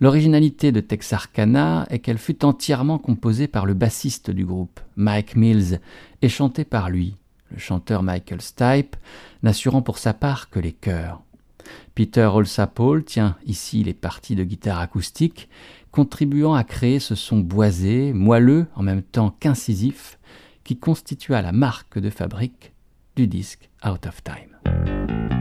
L'originalité 0.00 0.72
de 0.72 0.80
Texarkana 0.80 1.86
est 1.90 2.00
qu'elle 2.00 2.18
fut 2.18 2.44
entièrement 2.44 2.98
composée 2.98 3.46
par 3.46 3.66
le 3.66 3.74
bassiste 3.74 4.30
du 4.30 4.44
groupe, 4.44 4.80
Mike 4.96 5.36
Mills, 5.36 5.80
et 6.22 6.28
chantée 6.28 6.64
par 6.64 6.90
lui, 6.90 7.16
le 7.50 7.58
chanteur 7.58 8.02
Michael 8.02 8.40
Stipe, 8.40 8.96
n'assurant 9.42 9.82
pour 9.82 9.98
sa 9.98 10.14
part 10.14 10.50
que 10.50 10.58
les 10.58 10.72
chœurs. 10.72 11.22
Peter 11.94 12.28
Olsapole 12.32 13.04
tient 13.04 13.36
ici 13.46 13.84
les 13.84 13.94
parties 13.94 14.34
de 14.34 14.44
guitare 14.44 14.80
acoustique, 14.80 15.48
contribuant 15.90 16.54
à 16.54 16.64
créer 16.64 16.98
ce 17.00 17.14
son 17.14 17.38
boisé, 17.38 18.12
moelleux 18.12 18.66
en 18.74 18.82
même 18.82 19.02
temps 19.02 19.36
qu'incisif, 19.38 20.18
qui 20.64 20.78
constitua 20.78 21.42
la 21.42 21.52
marque 21.52 21.98
de 21.98 22.10
fabrique 22.10 22.72
du 23.16 23.26
disque 23.26 23.68
Out 23.84 24.06
of 24.06 24.22
Time. 24.22 25.31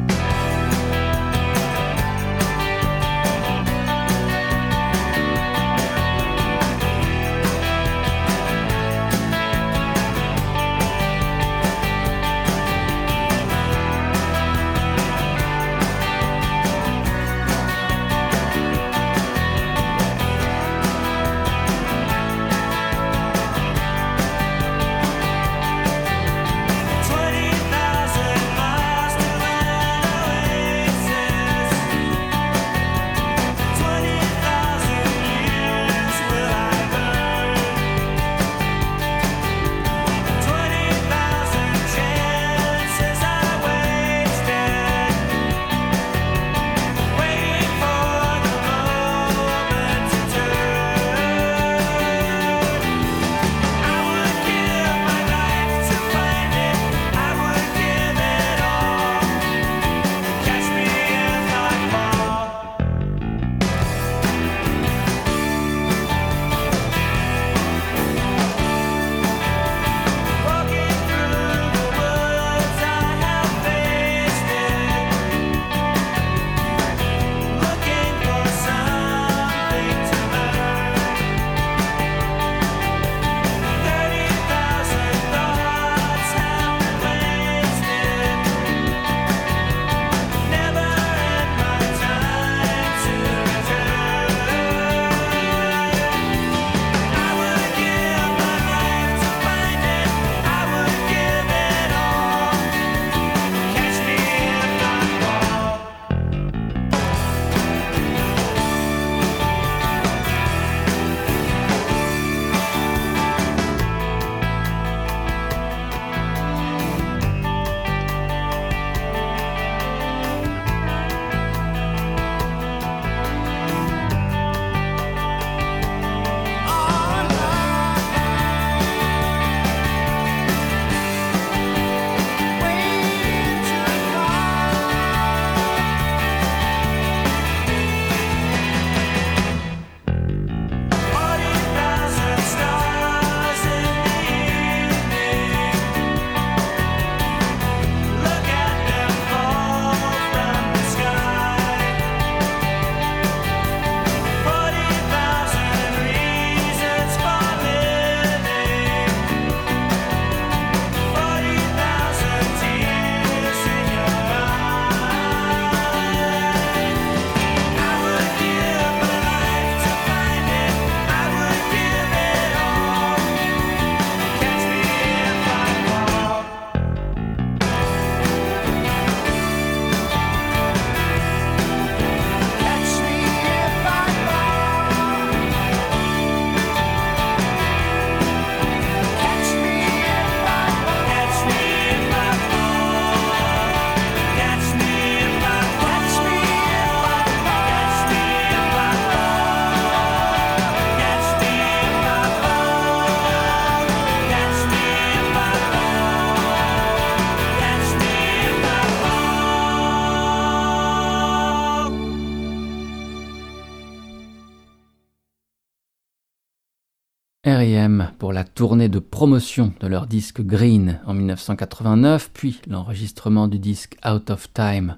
Tournée 218.61 218.89
de 218.89 218.99
promotion 218.99 219.73
de 219.79 219.87
leur 219.87 220.05
disque 220.05 220.39
Green 220.43 220.99
en 221.07 221.15
1989, 221.15 222.29
puis 222.31 222.61
l'enregistrement 222.67 223.47
du 223.47 223.57
disque 223.57 223.97
Out 224.07 224.29
of 224.29 224.53
Time 224.53 224.97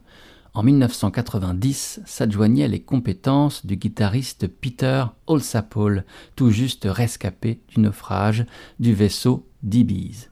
en 0.54 0.64
1990 0.64 2.02
s'adjoignaient 2.06 2.68
les 2.68 2.82
compétences 2.82 3.66
du 3.66 3.78
guitariste 3.78 4.50
Peter 4.50 5.06
Olsapole, 5.28 6.04
tout 6.36 6.50
juste 6.50 6.86
rescapé 6.92 7.62
du 7.70 7.80
naufrage 7.80 8.46
du 8.82 8.94
vaisseau 8.94 9.48
DBs. 9.62 10.28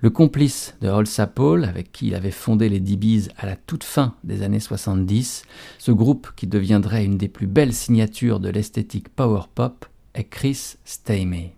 Le 0.00 0.10
complice 0.10 0.74
de 0.80 0.88
Olsapole, 0.88 1.66
avec 1.66 1.92
qui 1.92 2.08
il 2.08 2.16
avait 2.16 2.32
fondé 2.32 2.68
les 2.68 2.80
DBs 2.80 3.30
à 3.38 3.46
la 3.46 3.54
toute 3.54 3.84
fin 3.84 4.14
des 4.24 4.42
années 4.42 4.58
70, 4.58 5.44
ce 5.78 5.92
groupe 5.92 6.32
qui 6.34 6.48
deviendrait 6.48 7.04
une 7.04 7.18
des 7.18 7.28
plus 7.28 7.46
belles 7.46 7.72
signatures 7.72 8.40
de 8.40 8.48
l'esthétique 8.48 9.10
power 9.10 9.42
pop, 9.54 9.86
est 10.14 10.24
Chris 10.24 10.74
Stamey. 10.84 11.54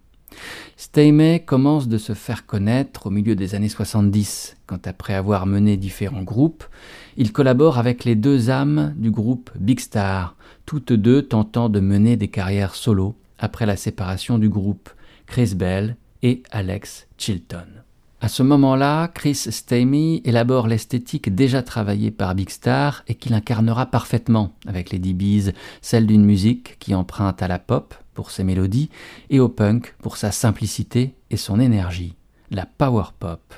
Stamey 0.76 1.41
commence 1.45 1.89
de 1.89 1.99
se 1.99 2.12
faire 2.12 2.47
connaître 2.47 3.07
au 3.07 3.11
milieu 3.11 3.34
des 3.34 3.55
années 3.55 3.68
70, 3.68 4.57
quand 4.66 4.87
après 4.87 5.14
avoir 5.14 5.47
mené 5.47 5.76
différents 5.76 6.22
groupes, 6.22 6.64
il 7.16 7.32
collabore 7.32 7.78
avec 7.78 8.05
les 8.05 8.14
deux 8.14 8.51
âmes 8.51 8.95
du 8.97 9.11
groupe 9.11 9.51
Big 9.59 9.80
Star, 9.80 10.37
toutes 10.66 10.93
deux 10.93 11.22
tentant 11.22 11.68
de 11.68 11.80
mener 11.80 12.16
des 12.16 12.28
carrières 12.28 12.74
solo 12.74 13.16
après 13.39 13.66
la 13.66 13.76
séparation 13.76 14.39
du 14.39 14.49
groupe, 14.49 14.91
Chris 15.26 15.55
Bell 15.55 15.97
et 16.22 16.43
Alex 16.51 17.07
Chilton. 17.18 17.66
À 18.20 18.28
ce 18.28 18.43
moment-là, 18.43 19.09
Chris 19.09 19.34
Stamey 19.34 20.22
élabore 20.24 20.68
l'esthétique 20.68 21.34
déjà 21.34 21.62
travaillée 21.62 22.11
par 22.11 22.34
Big 22.34 22.49
Star 22.49 23.05
et 23.09 23.14
qu'il 23.14 23.34
incarnera 23.34 23.87
parfaitement 23.87 24.53
avec 24.66 24.91
les 24.91 24.99
DBs, 24.99 25.53
celle 25.82 26.07
d'une 26.07 26.24
musique 26.24 26.78
qui 26.78 26.95
emprunte 26.95 27.43
à 27.43 27.49
la 27.49 27.59
pop 27.59 27.95
pour 28.16 28.32
ses 28.32 28.42
mélodies 28.42 28.90
et 29.30 29.38
au 29.38 29.48
punk 29.48 29.94
pour 30.02 30.16
sa 30.16 30.32
simplicité 30.32 31.14
et 31.30 31.36
son 31.36 31.60
énergie, 31.60 32.16
la 32.50 32.66
power 32.66 33.04
pop. 33.20 33.54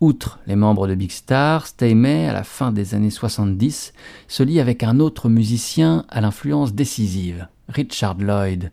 Outre 0.00 0.40
les 0.46 0.56
membres 0.56 0.86
de 0.86 0.94
Big 0.94 1.10
Star, 1.10 1.66
Stamey, 1.66 2.26
à 2.28 2.32
la 2.34 2.44
fin 2.44 2.72
des 2.72 2.94
années 2.94 3.10
70, 3.10 3.94
se 4.28 4.42
lie 4.42 4.60
avec 4.60 4.82
un 4.82 5.00
autre 5.00 5.30
musicien 5.30 6.04
à 6.10 6.20
l'influence 6.20 6.74
décisive, 6.74 7.46
Richard 7.68 8.18
Lloyd. 8.18 8.70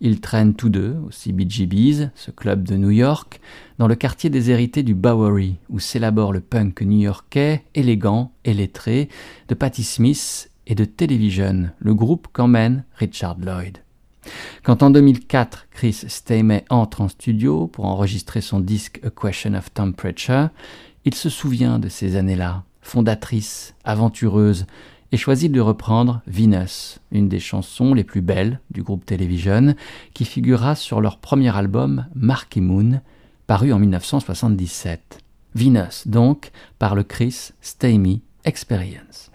Ils 0.00 0.20
traînent 0.20 0.54
tous 0.54 0.68
deux 0.68 0.96
au 1.04 1.10
CBGB's, 1.10 2.10
ce 2.14 2.30
club 2.30 2.62
de 2.62 2.76
New 2.76 2.90
York, 2.90 3.40
dans 3.78 3.88
le 3.88 3.96
quartier 3.96 4.30
déshérité 4.30 4.82
du 4.82 4.94
Bowery, 4.94 5.56
où 5.68 5.80
s'élabore 5.80 6.32
le 6.32 6.40
punk 6.40 6.82
new-yorkais, 6.82 7.64
élégant 7.74 8.32
et 8.44 8.54
lettré, 8.54 9.08
de 9.48 9.54
Patti 9.54 9.82
Smith 9.82 10.50
et 10.66 10.74
de 10.74 10.84
Television, 10.84 11.70
le 11.78 11.94
groupe 11.94 12.28
qu'emmène 12.32 12.84
Richard 12.94 13.38
Lloyd. 13.38 13.78
Quand 14.62 14.82
en 14.82 14.90
2004, 14.90 15.66
Chris 15.70 16.04
Stamey 16.06 16.64
entre 16.70 17.00
en 17.00 17.08
studio 17.08 17.66
pour 17.66 17.86
enregistrer 17.86 18.40
son 18.40 18.60
disque 18.60 19.00
A 19.04 19.10
Question 19.10 19.54
of 19.54 19.72
Temperature, 19.72 20.50
il 21.04 21.14
se 21.14 21.28
souvient 21.28 21.78
de 21.78 21.88
ces 21.88 22.16
années-là, 22.16 22.64
fondatrices, 22.82 23.74
aventureuses, 23.84 24.66
et 25.12 25.16
choisit 25.16 25.52
de 25.52 25.60
reprendre 25.60 26.20
Venus, 26.26 26.98
une 27.12 27.28
des 27.28 27.38
chansons 27.40 27.94
les 27.94 28.04
plus 28.04 28.22
belles 28.22 28.60
du 28.70 28.82
groupe 28.82 29.06
Television, 29.06 29.74
qui 30.14 30.24
figurera 30.24 30.74
sur 30.74 31.00
leur 31.00 31.18
premier 31.18 31.56
album 31.56 32.06
Marky 32.14 32.60
Moon, 32.60 33.00
paru 33.46 33.72
en 33.72 33.78
1977. 33.78 35.20
Venus, 35.54 36.06
donc, 36.06 36.50
par 36.78 36.94
le 36.94 37.02
Chris 37.02 37.50
Stamey 37.60 38.20
Experience. 38.44 39.30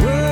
Whoa. 0.00 0.27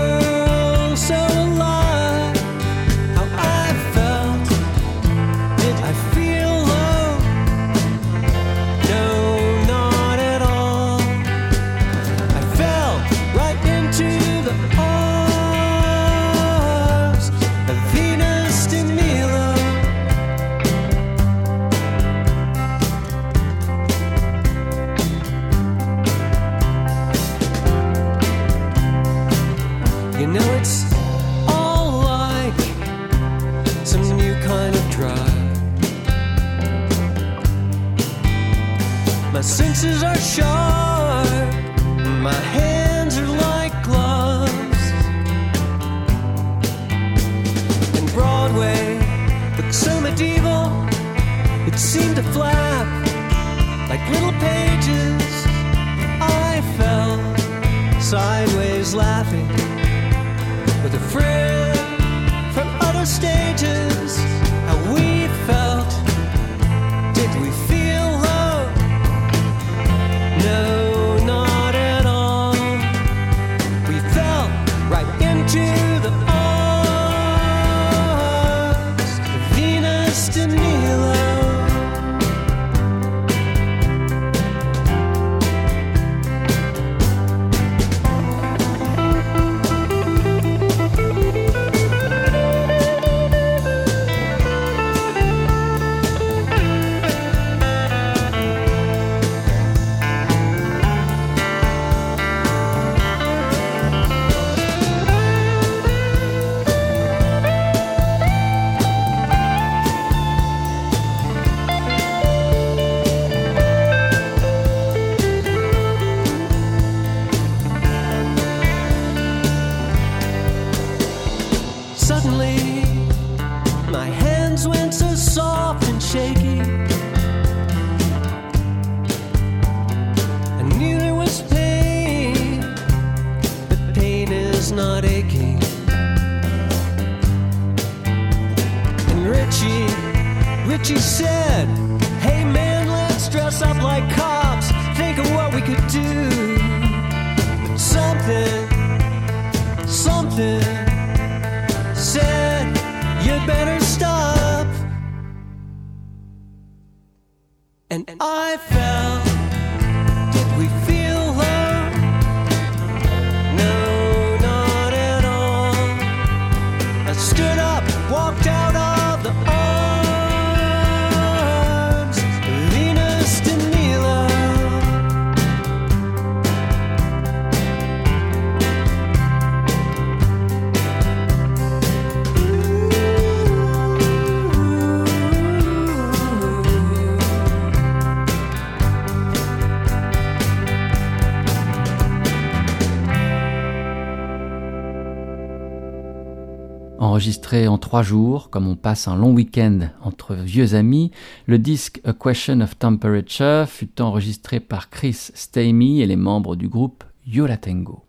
Enregistré 197.26 197.66
en 197.66 197.76
trois 197.76 198.04
jours, 198.04 198.50
comme 198.50 198.68
on 198.68 198.76
passe 198.76 199.08
un 199.08 199.16
long 199.16 199.32
week-end 199.32 199.88
entre 200.00 200.36
vieux 200.36 200.76
amis, 200.76 201.10
le 201.46 201.58
disque 201.58 202.00
A 202.04 202.12
Question 202.12 202.60
of 202.60 202.78
Temperature 202.78 203.66
fut 203.68 204.00
enregistré 204.00 204.60
par 204.60 204.90
Chris 204.90 205.32
Stamey 205.34 205.96
et 205.96 206.06
les 206.06 206.14
membres 206.14 206.54
du 206.54 206.68
groupe 206.68 207.02
Yola 207.26 207.56
Tango. 207.56 208.04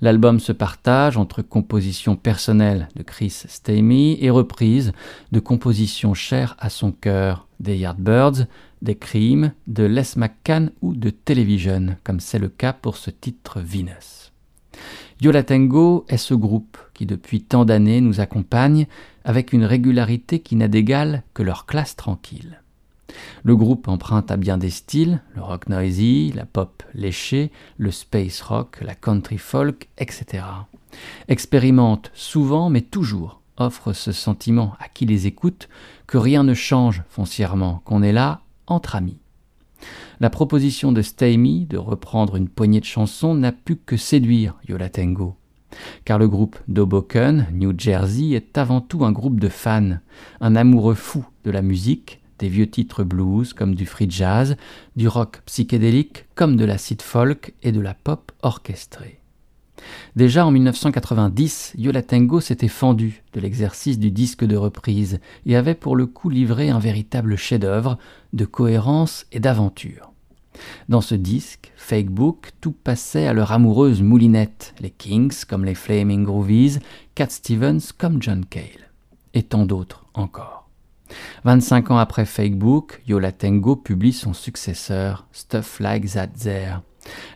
L'album 0.00 0.40
se 0.40 0.52
partage 0.52 1.18
entre 1.18 1.42
compositions 1.42 2.16
personnelles 2.16 2.88
de 2.96 3.02
Chris 3.02 3.42
Stamey 3.46 4.16
et 4.22 4.30
reprises 4.30 4.92
de 5.32 5.40
compositions 5.40 6.14
chères 6.14 6.56
à 6.60 6.70
son 6.70 6.92
cœur, 6.92 7.46
des 7.60 7.76
Yardbirds, 7.76 8.46
des 8.80 8.96
Cream, 8.96 9.52
de 9.66 9.84
Les 9.84 10.16
McCann 10.16 10.70
ou 10.80 10.94
de 10.94 11.10
Television, 11.10 11.94
comme 12.04 12.20
c'est 12.20 12.38
le 12.38 12.48
cas 12.48 12.72
pour 12.72 12.96
ce 12.96 13.10
titre 13.10 13.60
Venus. 13.60 14.29
Yola 15.22 15.42
Tango 15.42 16.06
est 16.08 16.16
ce 16.16 16.32
groupe 16.32 16.78
qui 16.94 17.04
depuis 17.04 17.42
tant 17.42 17.66
d'années 17.66 18.00
nous 18.00 18.20
accompagne 18.20 18.86
avec 19.22 19.52
une 19.52 19.64
régularité 19.64 20.38
qui 20.40 20.56
n'a 20.56 20.66
d'égal 20.66 21.24
que 21.34 21.42
leur 21.42 21.66
classe 21.66 21.94
tranquille. 21.94 22.62
Le 23.42 23.54
groupe 23.54 23.86
emprunte 23.88 24.30
à 24.30 24.38
bien 24.38 24.56
des 24.56 24.70
styles, 24.70 25.20
le 25.34 25.42
rock 25.42 25.68
noisy, 25.68 26.32
la 26.34 26.46
pop 26.46 26.82
léchée, 26.94 27.50
le 27.76 27.90
space 27.90 28.40
rock, 28.40 28.78
la 28.80 28.94
country 28.94 29.36
folk, 29.36 29.88
etc. 29.98 30.42
Expérimente 31.28 32.10
souvent, 32.14 32.70
mais 32.70 32.80
toujours, 32.80 33.42
offre 33.58 33.92
ce 33.92 34.12
sentiment 34.12 34.74
à 34.80 34.88
qui 34.88 35.04
les 35.04 35.26
écoute 35.26 35.68
que 36.06 36.16
rien 36.16 36.44
ne 36.44 36.54
change 36.54 37.02
foncièrement, 37.10 37.82
qu'on 37.84 38.02
est 38.02 38.12
là 38.12 38.40
entre 38.66 38.96
amis. 38.96 39.19
La 40.20 40.30
proposition 40.30 40.92
de 40.92 41.02
Stamey 41.02 41.66
de 41.68 41.78
reprendre 41.78 42.36
une 42.36 42.48
poignée 42.48 42.80
de 42.80 42.84
chansons 42.84 43.34
n'a 43.34 43.52
pu 43.52 43.76
que 43.76 43.96
séduire 43.96 44.54
Yola 44.68 44.88
Tango. 44.88 45.36
Car 46.04 46.18
le 46.18 46.28
groupe 46.28 46.56
d'Hoboken, 46.68 47.46
New 47.52 47.72
Jersey, 47.78 48.32
est 48.32 48.58
avant 48.58 48.80
tout 48.80 49.04
un 49.04 49.12
groupe 49.12 49.40
de 49.40 49.48
fans, 49.48 49.98
un 50.40 50.56
amoureux 50.56 50.94
fou 50.94 51.24
de 51.44 51.50
la 51.50 51.62
musique, 51.62 52.20
des 52.38 52.48
vieux 52.48 52.68
titres 52.68 53.04
blues 53.04 53.52
comme 53.52 53.74
du 53.74 53.86
free 53.86 54.10
jazz, 54.10 54.56
du 54.96 55.08
rock 55.08 55.42
psychédélique 55.46 56.24
comme 56.34 56.56
de 56.56 56.64
l'acid 56.64 57.02
folk 57.02 57.54
et 57.62 57.70
de 57.70 57.80
la 57.80 57.94
pop 57.94 58.32
orchestrée. 58.42 59.19
Déjà 60.16 60.46
en 60.46 60.50
1990, 60.50 61.74
Yola 61.78 62.02
Tango 62.02 62.40
s'était 62.40 62.68
fendu 62.68 63.22
de 63.32 63.40
l'exercice 63.40 63.98
du 63.98 64.10
disque 64.10 64.44
de 64.44 64.56
reprise 64.56 65.20
et 65.46 65.56
avait 65.56 65.74
pour 65.74 65.96
le 65.96 66.06
coup 66.06 66.28
livré 66.28 66.70
un 66.70 66.78
véritable 66.78 67.36
chef-d'œuvre 67.36 67.98
de 68.32 68.44
cohérence 68.44 69.26
et 69.32 69.40
d'aventure. 69.40 70.12
Dans 70.88 71.00
ce 71.00 71.14
disque, 71.14 71.72
Fake 71.76 72.10
Book, 72.10 72.50
tout 72.60 72.72
passait 72.72 73.26
à 73.26 73.32
leur 73.32 73.52
amoureuse 73.52 74.02
moulinette, 74.02 74.74
les 74.80 74.90
Kings 74.90 75.44
comme 75.48 75.64
les 75.64 75.74
Flaming 75.74 76.24
Groovies, 76.24 76.78
Cat 77.14 77.30
Stevens 77.30 77.92
comme 77.96 78.20
John 78.20 78.44
Cale, 78.44 78.90
et 79.34 79.42
tant 79.42 79.64
d'autres 79.64 80.06
encore. 80.14 80.68
25 81.44 81.90
ans 81.90 81.98
après 81.98 82.24
Fake 82.24 82.56
Book, 82.56 83.02
Yola 83.06 83.32
Tango 83.32 83.76
publie 83.76 84.12
son 84.12 84.32
successeur, 84.32 85.26
Stuff 85.32 85.80
Like 85.80 86.10
That 86.12 86.28
There. 86.28 86.80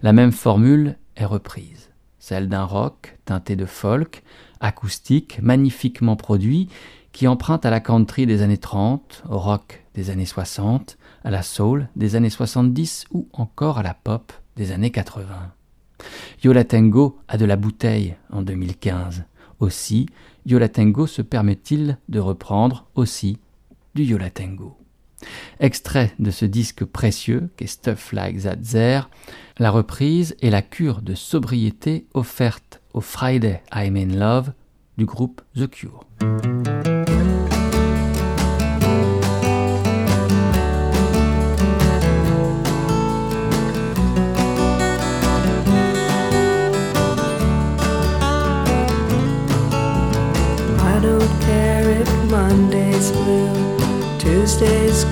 La 0.03 0.13
même 0.13 0.33
formule 0.33 0.97
est 1.17 1.25
reprise, 1.25 1.91
celle 2.25 2.49
d'un 2.49 2.65
rock 2.65 3.19
teinté 3.27 3.55
de 3.55 3.67
folk, 3.67 4.23
acoustique, 4.61 5.41
magnifiquement 5.43 6.17
produit, 6.17 6.71
qui 7.13 7.29
emprunte 7.29 7.67
à 7.67 7.71
la 7.71 7.81
country 7.81 8.25
des 8.25 8.41
années 8.41 8.57
30, 8.57 9.25
au 9.29 9.39
rock 9.39 9.85
des 9.93 10.09
années 10.09 10.25
60, 10.25 10.97
à 11.23 11.31
la 11.31 11.43
soul 11.43 11.87
des 11.97 12.17
années 12.17 12.31
70 12.31 13.05
ou 13.13 13.29
encore 13.35 13.77
à 13.77 13.83
la 13.83 13.93
pop 13.93 14.33
des 14.57 14.73
années 14.73 14.91
80. 14.91 15.53
Yola 16.43 16.65
Tango 16.65 17.19
a 17.29 17.37
de 17.37 17.45
la 17.45 17.57
bouteille 17.57 18.17
en 18.33 18.41
2015. 18.41 19.25
Aussi, 19.61 20.07
Yola 20.47 20.71
Tango 20.71 21.07
se 21.07 21.21
permet-il 21.21 21.99
de 22.09 22.21
reprendre 22.21 22.87
aussi 22.95 23.39
du 23.95 24.03
Yola 24.03 24.31
Tango. 24.31 24.79
Extrait 25.61 26.13
de 26.19 26.31
ce 26.31 26.45
disque 26.45 26.85
précieux 26.85 27.51
qu'est 27.57 27.67
Stuff 27.67 28.13
Like 28.13 28.43
That 28.43 28.57
There, 28.57 29.09
la 29.59 29.71
reprise 29.71 30.37
et 30.41 30.51
la 30.51 30.63
cure 30.63 31.03
de 31.03 31.15
sobriété 31.15 32.07
offerte 32.15 32.81
au 32.93 33.01
Friday 33.01 33.63
I'm 33.75 33.97
in 33.97 34.17
Love 34.17 34.53
du 34.97 35.05
groupe 35.05 35.43
The 35.57 35.69
Cure. 35.69 36.05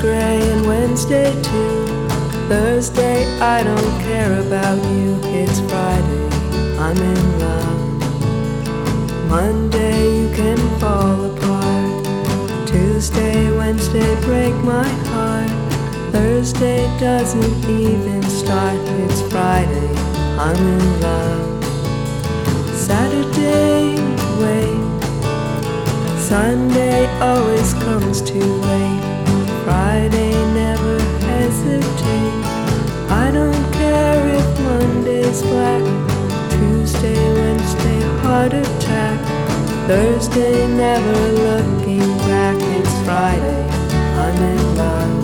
Gray, 0.02 0.42
and 0.50 0.66
Wednesday 0.66 1.30
too. 1.42 1.86
Thursday, 2.48 3.24
I 3.38 3.62
don't 3.62 3.92
care 4.02 4.40
about 4.40 4.78
you. 4.90 5.16
It's 5.40 5.60
Friday, 5.70 6.24
I'm 6.76 6.98
in 7.12 7.38
love. 7.38 7.80
Monday, 9.30 10.00
you 10.18 10.28
can 10.34 10.58
fall 10.80 11.18
apart. 11.30 12.04
Tuesday, 12.66 13.56
Wednesday, 13.56 14.12
break 14.22 14.54
my 14.64 14.88
heart. 15.10 15.50
Thursday 16.10 16.80
doesn't 16.98 17.64
even 17.70 18.24
start. 18.24 18.80
It's 19.04 19.22
Friday, 19.30 19.94
I'm 20.46 20.56
in 20.74 21.00
love. 21.00 21.64
Saturday, 22.74 23.94
wait. 24.42 24.82
Sunday 26.18 27.06
always 27.20 27.72
comes 27.74 28.20
too 28.20 28.52
late. 28.66 29.01
Friday 29.64 30.32
never 30.54 30.98
hesitate. 31.20 32.44
I 33.08 33.30
don't 33.32 33.72
care 33.72 34.26
if 34.38 34.60
Monday's 34.60 35.42
black. 35.42 35.82
Tuesday, 36.50 37.32
Wednesday, 37.34 38.00
heart 38.22 38.52
attack. 38.54 39.20
Thursday, 39.86 40.66
never 40.66 41.18
looking 41.46 42.08
back. 42.26 42.56
It's 42.76 42.94
Friday, 43.06 43.62
I'm 44.18 44.42
in 44.42 44.76
love. 44.76 45.21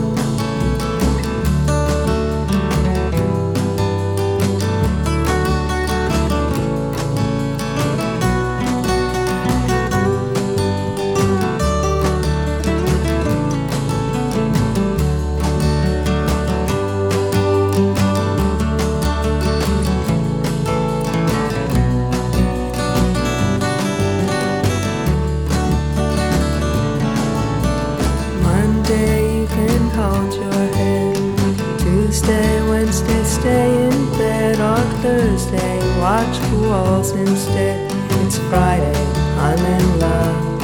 watch 36.08 36.38
the 36.38 36.56
walls 36.66 37.10
instead. 37.10 37.76
It's 38.22 38.38
Friday, 38.48 39.00
I'm 39.46 39.62
in 39.76 39.86
love. 39.98 40.62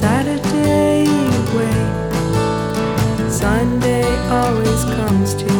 Saturday 0.00 1.06
away, 1.42 1.80
Sunday 3.28 4.06
always 4.40 4.82
comes 4.96 5.34
to 5.42 5.51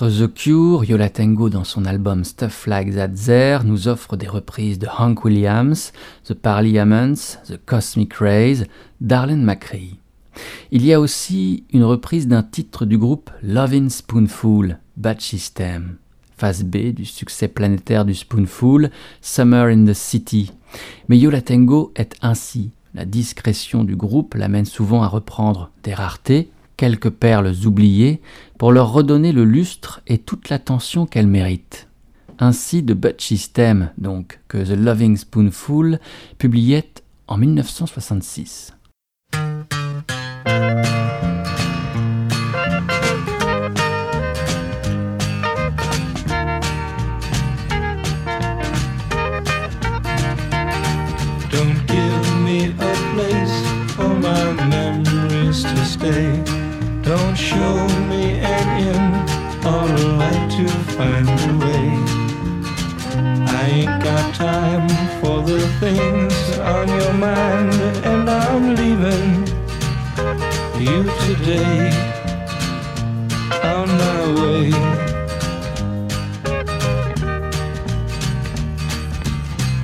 The 0.00 0.26
Cure, 0.26 0.84
Yola 0.84 1.08
Tango 1.08 1.48
dans 1.48 1.62
son 1.62 1.84
album 1.84 2.24
Stuff 2.24 2.66
Like 2.66 2.96
That 2.96 3.10
There 3.10 3.64
nous 3.64 3.86
offre 3.86 4.16
des 4.16 4.26
reprises 4.26 4.80
de 4.80 4.88
Hank 4.88 5.24
Williams, 5.24 5.92
The 6.24 6.34
Parliaments, 6.34 7.38
The 7.46 7.60
Cosmic 7.64 8.14
Rays, 8.14 8.66
Darlene 9.00 9.44
McCree. 9.44 10.00
Il 10.72 10.84
y 10.84 10.92
a 10.92 11.00
aussi 11.00 11.62
une 11.72 11.84
reprise 11.84 12.26
d'un 12.26 12.42
titre 12.42 12.86
du 12.86 12.98
groupe 12.98 13.30
Lovin' 13.44 13.88
Spoonful, 13.88 14.78
Bad 14.96 15.20
System. 15.20 15.96
Phase 16.36 16.64
B 16.64 16.92
du 16.92 17.04
succès 17.04 17.46
planétaire 17.46 18.04
du 18.04 18.14
Spoonful, 18.14 18.90
Summer 19.20 19.66
in 19.66 19.84
the 19.84 19.94
City. 19.94 20.50
Mais 21.08 21.18
Yola 21.18 21.40
Tango 21.40 21.92
est 21.94 22.16
ainsi. 22.20 22.72
La 22.94 23.04
discrétion 23.04 23.84
du 23.84 23.94
groupe 23.94 24.34
l'amène 24.34 24.66
souvent 24.66 25.04
à 25.04 25.08
reprendre 25.08 25.70
des 25.84 25.94
raretés, 25.94 26.50
quelques 26.76 27.10
perles 27.10 27.52
oubliées, 27.64 28.20
pour 28.58 28.72
leur 28.72 28.92
redonner 28.92 29.32
le 29.32 29.44
lustre 29.44 30.00
et 30.06 30.18
toute 30.18 30.48
l'attention 30.48 31.06
qu'elles 31.06 31.26
méritent. 31.26 31.88
Ainsi 32.38 32.82
de 32.82 32.94
Bud 32.94 33.20
System, 33.20 33.90
donc, 33.96 34.40
que 34.48 34.58
The 34.58 34.76
Loving 34.76 35.16
Spoonful 35.16 36.00
publiait 36.38 36.90
en 37.28 37.36
1966. 37.36 38.74
Find 60.96 61.28
a 61.28 61.58
way. 61.64 61.88
I 63.48 63.62
ain't 63.78 64.04
got 64.04 64.34
time 64.34 64.88
for 65.20 65.42
the 65.42 65.66
things 65.80 66.58
on 66.58 66.86
your 66.88 67.12
mind, 67.14 67.74
and 68.10 68.30
I'm 68.30 68.76
leaving 68.76 69.30
you 70.84 71.02
today 71.26 71.90
on 73.74 73.88
my 74.04 74.20
way. 74.40 74.70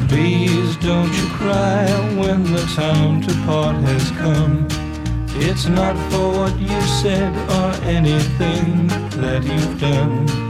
Please 0.06 0.76
don't 0.76 1.12
you 1.12 1.26
cry 1.40 1.86
when 2.20 2.44
the 2.44 2.64
time 2.76 3.20
to 3.22 3.34
part 3.46 3.76
has 3.88 4.10
come. 4.12 4.68
It's 5.42 5.66
not 5.66 5.96
for 6.10 6.28
what 6.38 6.56
you 6.60 6.80
said 7.02 7.32
or 7.58 7.70
anything 7.84 8.86
that 9.22 9.42
you've 9.42 9.80
done. 9.80 10.49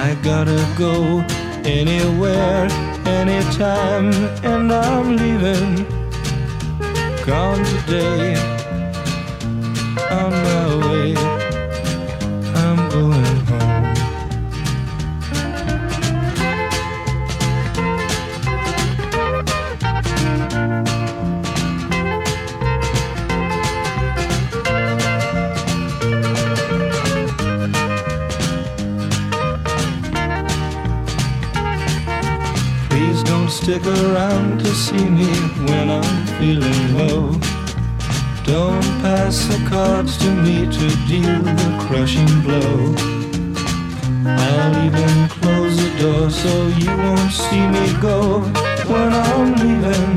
I 0.00 0.14
gotta 0.22 0.64
go 0.78 1.24
anywhere, 1.64 2.68
anytime, 3.04 4.12
and 4.44 4.72
I'm 4.72 5.16
leaving. 5.16 5.84
Gone 7.26 7.64
today, 7.64 8.36
on 10.10 10.32
stick 33.68 33.84
around 33.84 34.58
to 34.58 34.74
see 34.74 35.04
me 35.10 35.26
when 35.68 35.90
I'm 35.90 36.26
feeling 36.38 36.96
low. 36.96 37.32
Don't 38.44 38.88
pass 39.02 39.44
the 39.44 39.62
cards 39.68 40.16
to 40.22 40.30
me 40.32 40.64
to 40.64 40.86
deal 41.06 41.42
the 41.42 41.76
crushing 41.78 42.40
blow. 42.40 42.94
I'll 44.24 44.86
even 44.86 45.28
close 45.28 45.76
the 45.76 45.90
door 46.00 46.30
so 46.30 46.52
you 46.80 46.96
won't 46.96 47.30
see 47.30 47.66
me 47.76 47.92
go 48.00 48.40
when 48.90 49.12
I'm 49.12 49.52
leaving. 49.60 50.12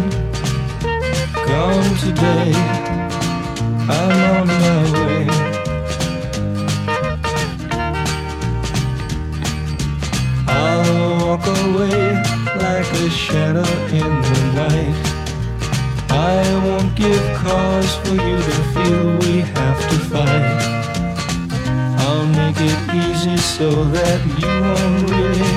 Gone 1.46 1.96
today, 2.06 2.54
I'm 4.00 4.18
on 4.32 4.48
my 4.48 4.82
way. 4.96 5.28
I'll 10.48 11.28
walk 11.28 11.46
away 11.48 12.31
like 12.74 12.94
a 12.94 13.10
shadow 13.10 13.72
in 14.02 14.12
the 14.28 14.40
night. 14.64 14.98
I 16.10 16.38
won't 16.66 16.96
give 16.96 17.26
cause 17.44 17.92
for 18.02 18.16
you 18.28 18.38
to 18.48 18.58
feel 18.74 19.04
we 19.24 19.34
have 19.58 19.80
to 19.92 19.98
fight. 20.12 20.62
I'll 22.04 22.28
make 22.42 22.60
it 22.72 22.80
easy 23.04 23.38
so 23.56 23.70
that 23.96 24.20
you 24.40 24.52
won't 24.68 25.04
really 25.16 25.54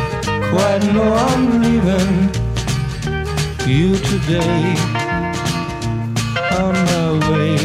quite 0.53 0.83
know 0.95 1.11
I'm 1.29 1.45
leaving 1.65 2.13
you 3.73 3.89
today 4.11 4.65
on 6.63 6.75
my 6.91 7.09
way, 7.31 7.64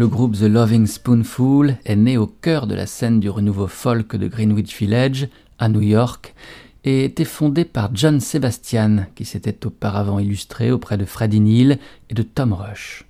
Le 0.00 0.08
groupe 0.08 0.34
The 0.34 0.44
Loving 0.44 0.86
Spoonful 0.86 1.76
est 1.84 1.94
né 1.94 2.16
au 2.16 2.26
cœur 2.26 2.66
de 2.66 2.74
la 2.74 2.86
scène 2.86 3.20
du 3.20 3.28
renouveau 3.28 3.66
folk 3.66 4.16
de 4.16 4.28
Greenwich 4.28 4.74
Village, 4.78 5.28
à 5.58 5.68
New 5.68 5.82
York, 5.82 6.34
et 6.84 7.04
était 7.04 7.26
fondé 7.26 7.66
par 7.66 7.90
John 7.92 8.18
Sebastian, 8.18 9.04
qui 9.14 9.26
s'était 9.26 9.66
auparavant 9.66 10.18
illustré 10.18 10.72
auprès 10.72 10.96
de 10.96 11.04
Freddie 11.04 11.40
Neal 11.40 11.78
et 12.08 12.14
de 12.14 12.22
Tom 12.22 12.54
Rush. 12.54 13.09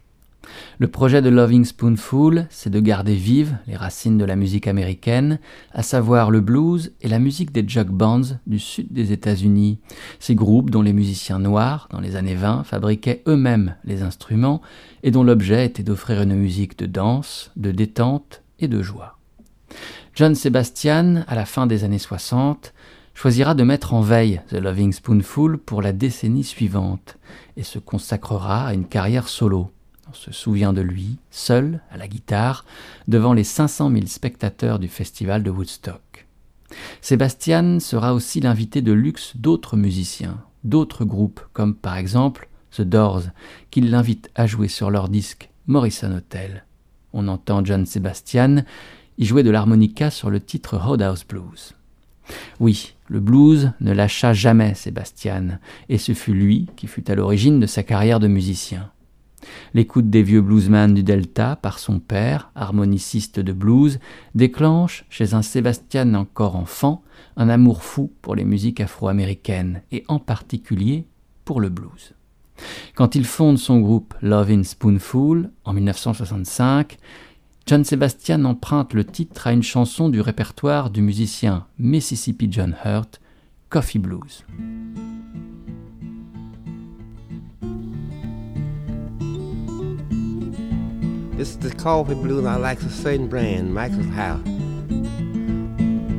Le 0.79 0.89
projet 0.89 1.23
de 1.23 1.29
Loving 1.29 1.65
Spoonful, 1.65 2.47
c'est 2.51 2.71
de 2.71 2.81
garder 2.81 3.15
vives 3.15 3.57
les 3.67 3.77
racines 3.77 4.19
de 4.19 4.25
la 4.25 4.37
musique 4.37 4.67
américaine, 4.67 5.39
à 5.73 5.83
savoir 5.83 6.31
le 6.31 6.41
blues 6.41 6.93
et 7.01 7.09
la 7.09 7.19
musique 7.19 7.53
des 7.53 7.67
jug 7.67 7.89
bands 7.89 8.39
du 8.47 8.59
sud 8.59 8.87
des 8.91 9.13
États-Unis, 9.13 9.79
ces 10.19 10.35
groupes 10.35 10.71
dont 10.71 10.83
les 10.83 10.93
musiciens 10.93 11.39
noirs, 11.39 11.89
dans 11.91 12.01
les 12.01 12.17
années 12.17 12.35
20, 12.35 12.65
fabriquaient 12.65 13.23
eux-mêmes 13.27 13.77
les 13.85 14.03
instruments 14.03 14.63
et 15.03 15.11
dont 15.11 15.25
l'objet 15.25 15.67
était 15.67 15.83
d'offrir 15.83 16.23
une 16.23 16.35
musique 16.35 16.79
de 16.79 16.87
danse, 16.87 17.51
de 17.57 17.71
détente 17.71 18.43
et 18.59 18.69
de 18.69 18.83
joie. 18.83 19.19
John 20.15 20.35
Sebastian, 20.35 21.25
à 21.29 21.35
la 21.35 21.47
fin 21.47 21.67
des 21.67 21.85
années 21.85 21.99
60, 21.99 22.73
choisira 23.15 23.55
de 23.55 23.65
mettre 23.65 23.95
en 23.95 24.01
veille 24.01 24.41
The 24.49 24.55
Loving 24.55 24.93
Spoonful 24.93 25.59
pour 25.59 25.83
la 25.83 25.93
décennie 25.93 26.45
suivante 26.45 27.19
et 27.57 27.63
se 27.63 27.79
consacrera 27.79 28.67
à 28.67 28.75
une 28.75 28.87
carrière 28.87 29.29
solo. 29.29 29.71
On 30.11 30.13
se 30.13 30.33
souvient 30.33 30.73
de 30.73 30.81
lui, 30.81 31.19
seul, 31.31 31.83
à 31.93 31.97
la 31.97 32.09
guitare, 32.09 32.65
devant 33.07 33.33
les 33.33 33.45
500 33.45 33.93
000 33.93 34.07
spectateurs 34.07 34.81
du 34.81 34.89
festival 34.89 35.45
de 35.45 35.51
Woodstock. 35.51 36.27
Sébastien 37.01 37.79
sera 37.79 38.13
aussi 38.13 38.41
l'invité 38.41 38.83
de 38.83 38.91
luxe 38.91 39.37
d'autres 39.37 39.77
musiciens, 39.77 40.43
d'autres 40.65 41.05
groupes, 41.05 41.41
comme 41.53 41.77
par 41.77 41.97
exemple 41.97 42.49
The 42.73 42.83
Doors, 42.83 43.23
qui 43.71 43.83
l'invitent 43.83 44.31
à 44.35 44.49
jouer 44.49 44.67
sur 44.67 44.91
leur 44.91 45.09
disque 45.09 45.49
Morrison 45.69 46.11
Hotel. 46.11 46.65
On 47.13 47.29
entend 47.29 47.65
John 47.65 47.87
Sebastian 47.87 48.65
y 49.17 49.25
jouer 49.25 49.45
de 49.45 49.51
l'harmonica 49.51 50.11
sur 50.11 50.29
le 50.29 50.41
titre 50.41 50.77
Roadhouse 50.77 51.25
Blues. 51.25 51.77
Oui, 52.59 52.97
le 53.07 53.21
blues 53.21 53.71
ne 53.81 53.93
lâcha 53.93 54.33
jamais 54.33 54.75
Sébastien, 54.75 55.61
et 55.89 55.99
ce 55.99 56.15
fut 56.15 56.35
lui 56.35 56.67
qui 56.75 56.89
fut 56.89 57.09
à 57.09 57.15
l'origine 57.15 57.61
de 57.61 57.67
sa 57.67 57.85
carrière 57.85 58.19
de 58.19 58.27
musicien. 58.27 58.91
L'écoute 59.75 60.11
des 60.11 60.23
vieux 60.23 60.41
bluesman 60.41 60.95
du 60.95 61.03
Delta 61.03 61.57
par 61.57 61.79
son 61.79 61.99
père, 61.99 62.51
harmoniciste 62.55 63.41
de 63.41 63.53
blues, 63.53 63.99
déclenche 64.35 65.05
chez 65.09 65.35
un 65.35 65.43
Sébastien 65.43 66.15
encore 66.15 66.57
enfant 66.57 67.03
un 67.37 67.49
amour 67.49 67.83
fou 67.83 68.13
pour 68.23 68.35
les 68.35 68.45
musiques 68.45 68.81
afro-américaines 68.81 69.83
et 69.93 70.05
en 70.09 70.19
particulier 70.19 71.07
pour 71.45 71.61
le 71.61 71.69
blues. 71.69 72.15
Quand 72.95 73.15
il 73.15 73.25
fonde 73.25 73.59
son 73.59 73.81
groupe 73.81 74.15
Love 74.21 74.51
in 74.51 74.63
Spoonful 74.63 75.51
en 75.65 75.73
1965, 75.73 76.99
John 77.67 77.85
Sebastian 77.85 78.45
emprunte 78.45 78.95
le 78.95 79.05
titre 79.05 79.47
à 79.47 79.53
une 79.53 79.63
chanson 79.63 80.09
du 80.09 80.21
répertoire 80.21 80.91
du 80.91 81.03
musicien 81.03 81.67
Mississippi 81.79 82.49
John 82.51 82.77
Hurt, 82.85 83.21
Coffee 83.69 83.99
Blues. 83.99 84.45
This 91.41 91.53
is 91.53 91.57
the 91.57 91.71
coffee 91.75 92.13
blues 92.13 92.45
I 92.45 92.57
like 92.57 92.83
a 92.83 92.91
certain 92.91 93.27
brand, 93.27 93.73
Michael's 93.73 94.09
House. 94.09 94.43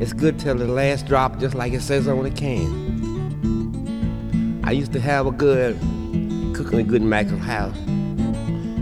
It's 0.02 0.12
good 0.12 0.40
till 0.40 0.56
the 0.56 0.66
last 0.66 1.06
drop, 1.06 1.38
just 1.38 1.54
like 1.54 1.72
it 1.72 1.82
says 1.82 2.08
on 2.08 2.24
the 2.24 2.30
can. 2.32 3.80
I 4.64 4.72
used 4.72 4.92
to 4.94 5.00
have 5.00 5.28
a 5.28 5.30
good 5.30 5.78
cooking 6.56 6.80
a 6.80 6.82
good 6.82 7.02
Michael's 7.02 7.40
house. 7.40 7.76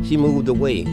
She 0.08 0.16
moved 0.16 0.48
away. 0.48 0.84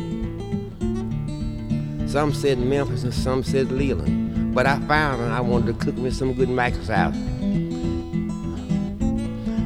Some 2.08 2.34
said 2.34 2.60
Memphis 2.60 3.04
and 3.04 3.14
some 3.14 3.42
said 3.42 3.72
Leland. 3.72 4.54
But 4.54 4.66
I 4.66 4.82
found 4.82 5.22
her 5.22 5.28
I 5.28 5.40
wanted 5.40 5.80
to 5.80 5.86
cook 5.86 5.96
me 5.96 6.12
some 6.12 6.34
good 6.34 6.50
Michael's 6.50 6.90
house. 6.90 7.16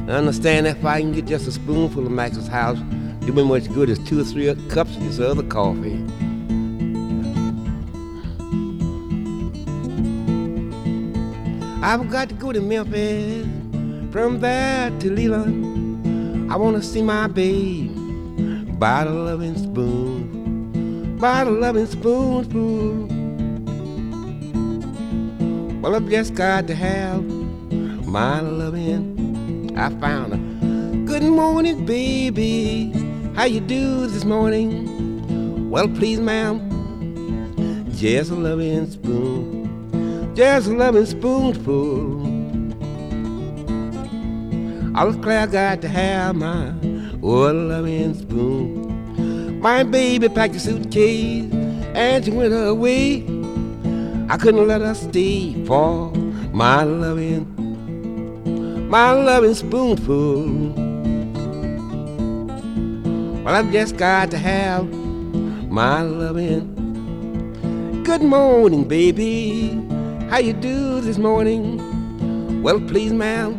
I 0.08 0.12
understand 0.12 0.68
if 0.68 0.84
I 0.84 1.00
can 1.00 1.10
get 1.10 1.26
just 1.26 1.48
a 1.48 1.50
spoonful 1.50 2.06
of 2.06 2.12
Michael's 2.12 2.46
house, 2.46 2.78
do 3.26 3.32
me 3.32 3.44
much 3.44 3.72
good 3.72 3.88
as 3.88 4.00
two 4.00 4.20
or 4.20 4.24
three 4.24 4.52
cups 4.68 4.96
of 4.96 5.04
this 5.04 5.20
other 5.20 5.44
coffee. 5.44 6.02
I've 11.84 12.10
got 12.10 12.28
to 12.30 12.34
go 12.34 12.52
to 12.52 12.60
Memphis, 12.60 13.46
from 14.12 14.40
there 14.40 14.90
to 14.98 15.10
Leland. 15.10 16.50
I 16.52 16.56
want 16.56 16.76
to 16.76 16.82
see 16.82 17.02
my 17.02 17.28
babe 17.28 17.90
by 18.78 19.04
the 19.04 19.10
loving 19.10 19.56
spoon, 19.56 21.16
by 21.18 21.44
the 21.44 21.50
loving 21.50 21.86
spoonful. 21.86 23.06
Well, 25.80 25.94
I've 25.94 26.08
just 26.08 26.34
got 26.34 26.66
to 26.66 26.74
have 26.74 27.24
my 28.06 28.40
loving. 28.40 29.76
I 29.76 29.90
found 30.00 30.32
her. 30.32 31.06
Good 31.06 31.24
morning, 31.24 31.86
baby. 31.86 33.01
How 33.34 33.44
you 33.44 33.60
do 33.60 34.06
this 34.08 34.26
morning? 34.26 35.70
Well, 35.70 35.88
please, 35.88 36.20
ma'am. 36.20 36.60
Just 37.94 38.30
a 38.30 38.34
loving 38.34 38.90
spoon. 38.90 40.34
Just 40.36 40.68
a 40.68 40.72
loving 40.72 41.06
spoonful. 41.06 42.20
I 44.94 45.04
was 45.04 45.16
glad 45.16 45.48
I 45.48 45.52
got 45.52 45.80
to 45.80 45.88
have 45.88 46.36
my 46.36 46.74
oh, 47.22 47.50
loving 47.50 48.12
spoon. 48.14 49.60
My 49.60 49.82
baby 49.82 50.28
packed 50.28 50.56
a 50.56 50.60
suitcase 50.60 51.50
and 51.94 52.22
she 52.22 52.30
went 52.30 52.52
away. 52.52 53.22
I 54.28 54.36
couldn't 54.36 54.68
let 54.68 54.82
her 54.82 54.94
stay 54.94 55.64
for 55.64 56.12
my 56.52 56.82
loving, 56.82 57.48
my 58.90 59.12
loving 59.12 59.54
spoonful. 59.54 60.91
Well, 63.42 63.56
I've 63.56 63.72
just 63.72 63.96
got 63.96 64.30
to 64.30 64.38
have 64.38 64.88
my 65.68 66.02
loving. 66.02 68.04
Good 68.04 68.22
morning, 68.22 68.86
baby. 68.86 69.70
How 70.30 70.38
you 70.38 70.52
do 70.52 71.00
this 71.00 71.18
morning? 71.18 72.62
Well, 72.62 72.80
please, 72.80 73.12
ma'am, 73.12 73.58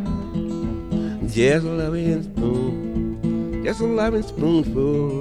just 1.27 1.65
a 1.65 1.69
loving 1.69 2.23
spoon, 2.23 3.61
just 3.65 3.81
a 3.81 3.85
loving 3.85 4.23
spoonful. 4.23 5.19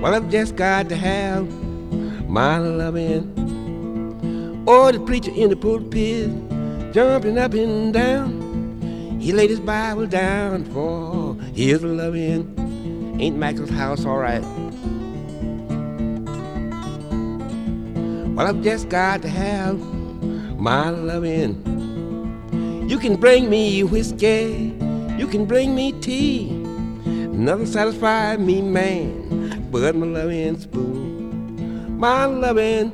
Well, 0.00 0.14
I've 0.14 0.30
just 0.30 0.54
got 0.54 0.88
to 0.90 0.94
have 0.94 1.48
my 2.28 2.58
loving. 2.58 3.32
Or 4.68 4.92
the 4.92 5.00
preacher 5.00 5.32
in 5.34 5.50
the 5.50 5.56
pulpit, 5.56 6.30
jumping 6.92 7.38
up 7.38 7.54
and 7.54 7.92
down. 7.92 9.18
He 9.20 9.32
laid 9.32 9.50
his 9.50 9.58
Bible 9.58 10.06
down 10.06 10.64
for 10.66 11.25
his 11.56 11.82
loving. 11.82 12.54
Ain't 13.18 13.38
Michael's 13.38 13.70
house 13.70 14.04
all 14.04 14.18
right? 14.18 14.42
Well, 18.36 18.46
I've 18.46 18.62
just 18.62 18.90
got 18.90 19.22
to 19.22 19.28
have 19.28 19.78
my 20.58 20.90
loving. 20.90 21.62
You 22.86 22.98
can 22.98 23.16
bring 23.16 23.48
me 23.48 23.82
whiskey, 23.84 24.74
you 25.16 25.26
can 25.26 25.46
bring 25.46 25.74
me 25.74 25.92
tea. 25.92 26.50
Nothing 26.50 27.66
satisfies 27.66 28.38
me, 28.38 28.60
man, 28.60 29.70
but 29.70 29.96
my 29.96 30.06
loving 30.06 30.60
spoon. 30.60 31.98
My 31.98 32.26
loving. 32.26 32.92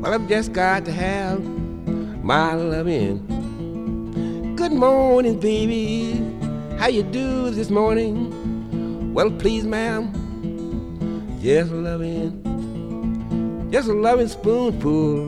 Well, 0.00 0.14
I've 0.14 0.28
just 0.28 0.52
got 0.52 0.84
to 0.86 0.92
have 0.92 1.44
my 2.24 2.54
loving. 2.54 3.35
Good 4.56 4.72
morning, 4.72 5.38
baby. 5.38 6.14
How 6.78 6.86
you 6.88 7.02
do 7.02 7.50
this 7.50 7.68
morning? 7.68 9.12
Well, 9.12 9.30
please, 9.30 9.64
ma'am. 9.64 10.10
Just 11.42 11.70
loving, 11.70 12.42
just 13.70 13.88
a 13.90 13.92
loving 13.92 14.28
spoonful 14.28 15.26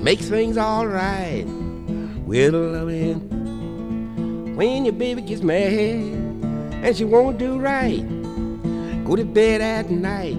makes 0.00 0.28
things 0.28 0.56
all 0.56 0.86
right 0.86 1.44
with 2.24 2.54
a 2.54 2.58
loving. 2.58 4.54
When 4.54 4.84
your 4.84 4.94
baby 4.94 5.22
gets 5.22 5.42
mad 5.42 5.72
and 5.74 6.96
she 6.96 7.04
won't 7.04 7.38
do 7.38 7.58
right, 7.58 8.06
go 9.04 9.16
to 9.16 9.24
bed 9.24 9.60
at 9.60 9.90
night, 9.90 10.38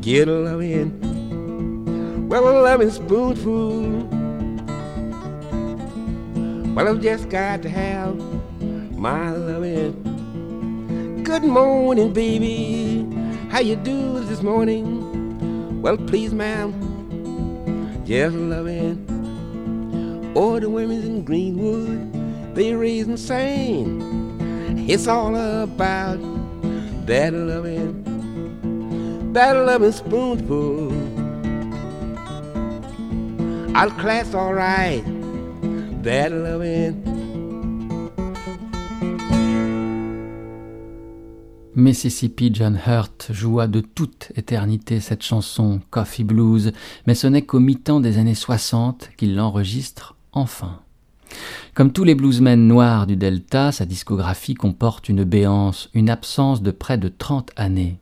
get 0.00 0.26
a 0.28 0.32
loving. 0.32 2.28
Well, 2.30 2.48
a 2.48 2.62
loving 2.62 2.90
spoonful. 2.90 4.21
Well, 6.74 6.88
I've 6.88 7.02
just 7.02 7.28
got 7.28 7.60
to 7.64 7.68
have 7.68 8.16
my 8.96 9.30
loving. 9.30 11.22
Good 11.22 11.42
morning, 11.42 12.14
baby. 12.14 13.06
How 13.50 13.60
you 13.60 13.76
do 13.76 14.20
this 14.20 14.42
morning? 14.42 15.82
Well, 15.82 15.98
please, 15.98 16.32
ma'am, 16.32 16.72
just 18.06 18.34
loving. 18.34 19.04
All 20.34 20.58
the 20.60 20.70
women 20.70 21.02
in 21.02 21.24
Greenwood, 21.24 22.54
they 22.54 22.74
raise 22.74 23.20
sing. 23.20 24.88
It's 24.88 25.06
all 25.06 25.36
about 25.36 26.18
that 27.04 27.34
loving, 27.34 28.02
that 29.34 29.52
loving 29.52 29.92
spoonful. 29.92 30.90
I'll 33.76 33.90
class 33.90 34.32
all 34.32 34.54
right. 34.54 35.11
Mississippi 41.76 42.50
John 42.52 42.76
Hurt 42.86 43.28
joua 43.30 43.68
de 43.68 43.80
toute 43.80 44.32
éternité 44.34 44.98
cette 44.98 45.22
chanson 45.22 45.80
Coffee 45.90 46.24
Blues, 46.24 46.72
mais 47.06 47.14
ce 47.14 47.28
n'est 47.28 47.42
qu'au 47.42 47.60
mi-temps 47.60 48.00
des 48.00 48.18
années 48.18 48.34
60 48.34 49.10
qu'il 49.16 49.36
l'enregistre 49.36 50.16
enfin. 50.32 50.80
Comme 51.74 51.92
tous 51.92 52.02
les 52.02 52.16
bluesmen 52.16 52.66
noirs 52.66 53.06
du 53.06 53.16
Delta, 53.16 53.70
sa 53.70 53.86
discographie 53.86 54.54
comporte 54.54 55.08
une 55.08 55.22
béance, 55.22 55.88
une 55.94 56.10
absence 56.10 56.62
de 56.62 56.72
près 56.72 56.98
de 56.98 57.08
30 57.08 57.52
années. 57.54 58.00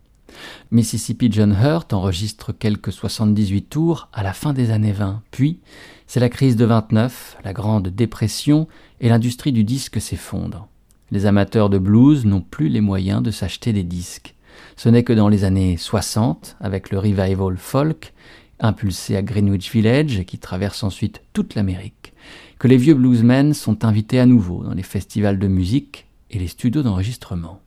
Mississippi 0.71 1.29
John 1.31 1.53
Hurt 1.53 1.93
enregistre 1.93 2.53
quelques 2.53 2.93
78 2.93 3.63
tours 3.63 4.09
à 4.13 4.23
la 4.23 4.33
fin 4.33 4.53
des 4.53 4.71
années 4.71 4.93
20. 4.93 5.23
Puis, 5.31 5.61
c'est 6.07 6.21
la 6.21 6.29
crise 6.29 6.57
de 6.57 6.65
29, 6.65 7.39
la 7.45 7.53
Grande 7.53 7.89
Dépression, 7.89 8.69
et 9.01 9.09
l'industrie 9.09 9.53
du 9.53 9.65
disque 9.65 10.01
s'effondre. 10.01 10.69
Les 11.11 11.27
amateurs 11.27 11.71
de 11.71 11.79
blues 11.79 12.25
n'ont 12.25 12.41
plus 12.41 12.69
les 12.69 12.81
moyens 12.81 13.23
de 13.23 13.31
s'acheter 13.31 13.73
des 13.73 13.83
disques. 13.83 14.35
Ce 14.77 14.89
n'est 14.89 15.05
que 15.05 15.13
dans 15.13 15.29
les 15.29 15.45
années 15.45 15.77
60, 15.77 16.57
avec 16.61 16.91
le 16.91 16.99
revival 16.99 17.57
folk, 17.57 18.13
impulsé 18.61 19.17
à 19.17 19.23
Greenwich 19.23 19.73
Village 19.73 20.19
et 20.19 20.25
qui 20.25 20.39
traverse 20.39 20.83
ensuite 20.83 21.23
toute 21.33 21.55
l'Amérique, 21.55 22.13
que 22.59 22.69
les 22.69 22.77
vieux 22.77 22.95
bluesmen 22.95 23.55
sont 23.55 23.85
invités 23.85 24.21
à 24.21 24.27
nouveau 24.27 24.63
dans 24.63 24.75
les 24.75 24.83
festivals 24.83 25.39
de 25.39 25.49
musique 25.49 26.07
et 26.31 26.39
les 26.39 26.49
studios 26.49 26.83
d'enregistrement. 26.83 27.61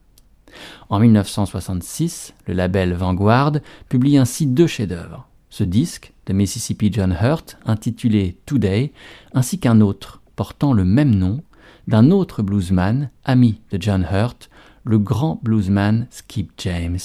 En 0.90 1.00
1966, 1.00 2.34
le 2.48 2.54
label 2.54 2.94
Vanguard 2.94 3.54
publie 3.90 4.18
ainsi 4.18 4.46
deux 4.46 4.68
chefs-d'œuvre. 4.68 5.28
Ce 5.50 5.64
disque 5.64 6.14
de 6.26 6.34
Mississippi 6.34 6.92
John 6.92 7.16
Hurt, 7.22 7.58
intitulé 7.66 8.38
Today, 8.46 8.92
ainsi 9.34 9.60
qu'un 9.60 9.82
autre 9.82 10.22
portant 10.36 10.74
le 10.74 10.86
même 10.86 11.14
nom, 11.14 11.44
d'un 11.88 12.12
autre 12.12 12.42
bluesman, 12.42 13.10
ami 13.26 13.62
de 13.72 13.82
John 13.82 14.08
Hurt, 14.12 14.50
le 14.84 15.00
grand 15.00 15.40
bluesman 15.44 16.08
Skip 16.10 16.52
James. 16.58 17.00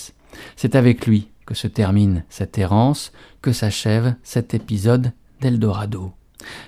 C'est 0.56 0.76
avec 0.76 1.06
lui 1.06 1.28
que 1.46 1.54
se 1.54 1.66
termine 1.66 2.24
cette 2.28 2.58
errance, 2.58 3.12
que 3.42 3.52
s'achève 3.52 4.14
cet 4.22 4.54
épisode 4.54 5.12
d'Eldorado. 5.40 6.12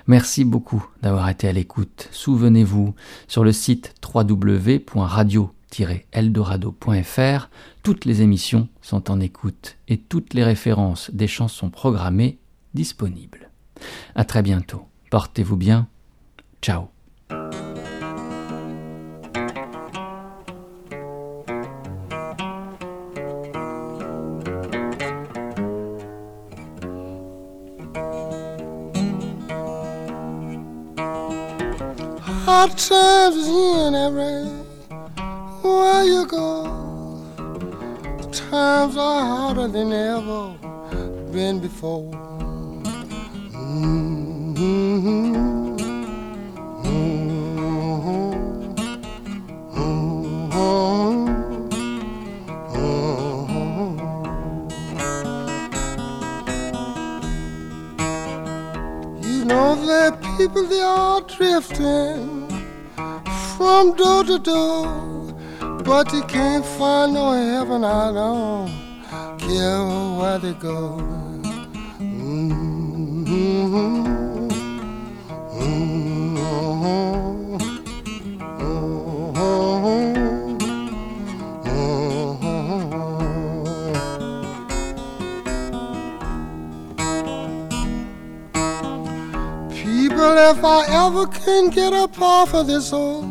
Merci 0.07 0.45
beaucoup 0.45 0.85
d'avoir 1.03 1.29
été 1.29 1.49
à 1.49 1.53
l'écoute. 1.53 2.09
Souvenez-vous, 2.11 2.95
sur 3.29 3.45
le 3.45 3.53
site 3.53 3.95
www.radio-eldorado.fr, 5.79 7.49
toutes 7.83 8.05
les 8.05 8.23
émissions 8.23 8.69
sont 8.83 9.11
en 9.11 9.21
écoute 9.21 9.77
et 9.89 9.99
toutes 9.99 10.35
les 10.35 10.45
références 10.45 11.11
des 11.13 11.27
chansons 11.27 11.71
programmées 11.71 12.39
disponibles. 12.75 13.51
À 14.15 14.25
très 14.25 14.43
bientôt. 14.43 14.87
Portez-vous 15.11 15.57
bien. 15.57 15.89
Ciao. 16.63 16.89
Than 39.71 39.93
ever 39.93 40.55
been 41.33 41.61
before. 41.61 42.11
Mm-hmm. 43.55 45.31
You 59.23 59.45
know 59.45 59.77
there 59.87 60.13
people 60.37 60.67
they 60.67 60.81
are 60.81 61.21
drifting 61.21 62.49
from 63.57 63.95
door 63.95 64.25
to 64.25 64.39
door, 64.41 65.33
but 65.85 66.13
you 66.13 66.23
can't 66.25 66.67
find 66.67 67.15
no 67.15 67.33
heaven. 67.33 67.85
I 67.85 68.13
don't 68.13 68.80
care 69.51 69.85
where 70.19 70.39
they 70.39 70.53
go. 70.55 70.97
Mm-hmm. 71.99 72.71
People, 89.83 90.35
if 90.51 90.65
I 90.65 90.81
ever 91.07 91.27
can 91.27 91.71
get 91.71 91.93
up 91.93 92.21
off 92.21 92.55
of 92.55 92.67
this 92.69 92.93
old 92.93 93.25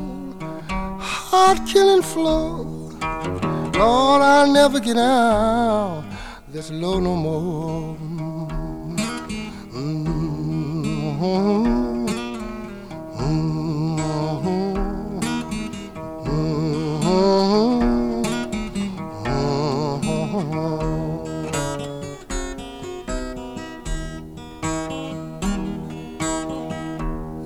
heart 0.99 1.59
killing 1.65 2.01
floor, 2.01 2.65
Lord, 3.79 4.21
I'll 4.21 4.51
never 4.51 4.79
get 4.81 4.97
out 4.97 6.08
this 6.59 6.71
low 6.71 6.99
no 6.99 7.15
more. 7.15 7.95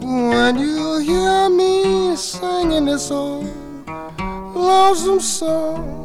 When 0.01 0.57
you 0.57 0.97
hear 1.01 1.49
me 1.49 2.15
singing 2.15 2.85
this 2.85 3.11
old 3.11 3.45
lonesome 4.55 5.19
song, 5.19 6.02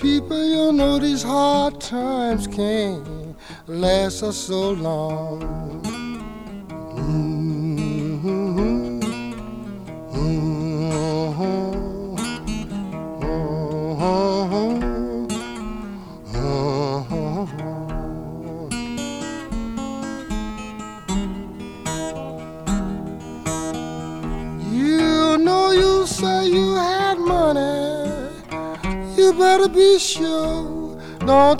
people, 0.00 0.42
you 0.42 0.72
know 0.72 0.98
these 0.98 1.22
hard 1.22 1.80
times 1.80 2.46
can't 2.46 3.36
last 3.66 4.22
us 4.22 4.36
so 4.36 4.70
long. 4.70 5.59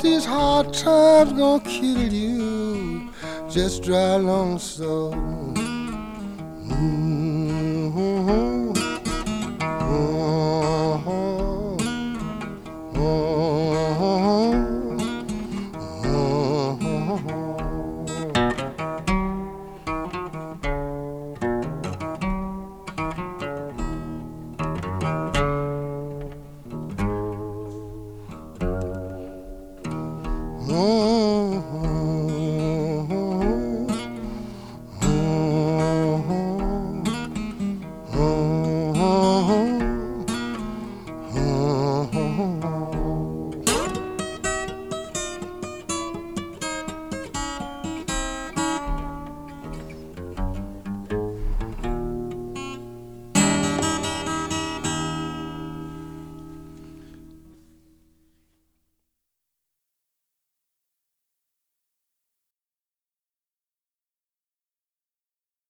These 0.03 0.25
hard 0.25 0.73
times 0.73 1.33
gonna 1.33 1.63
kill 1.65 2.13
you? 2.13 3.11
Just 3.51 3.83
drive 3.83 4.23
along 4.23 4.59
so. 4.59 5.50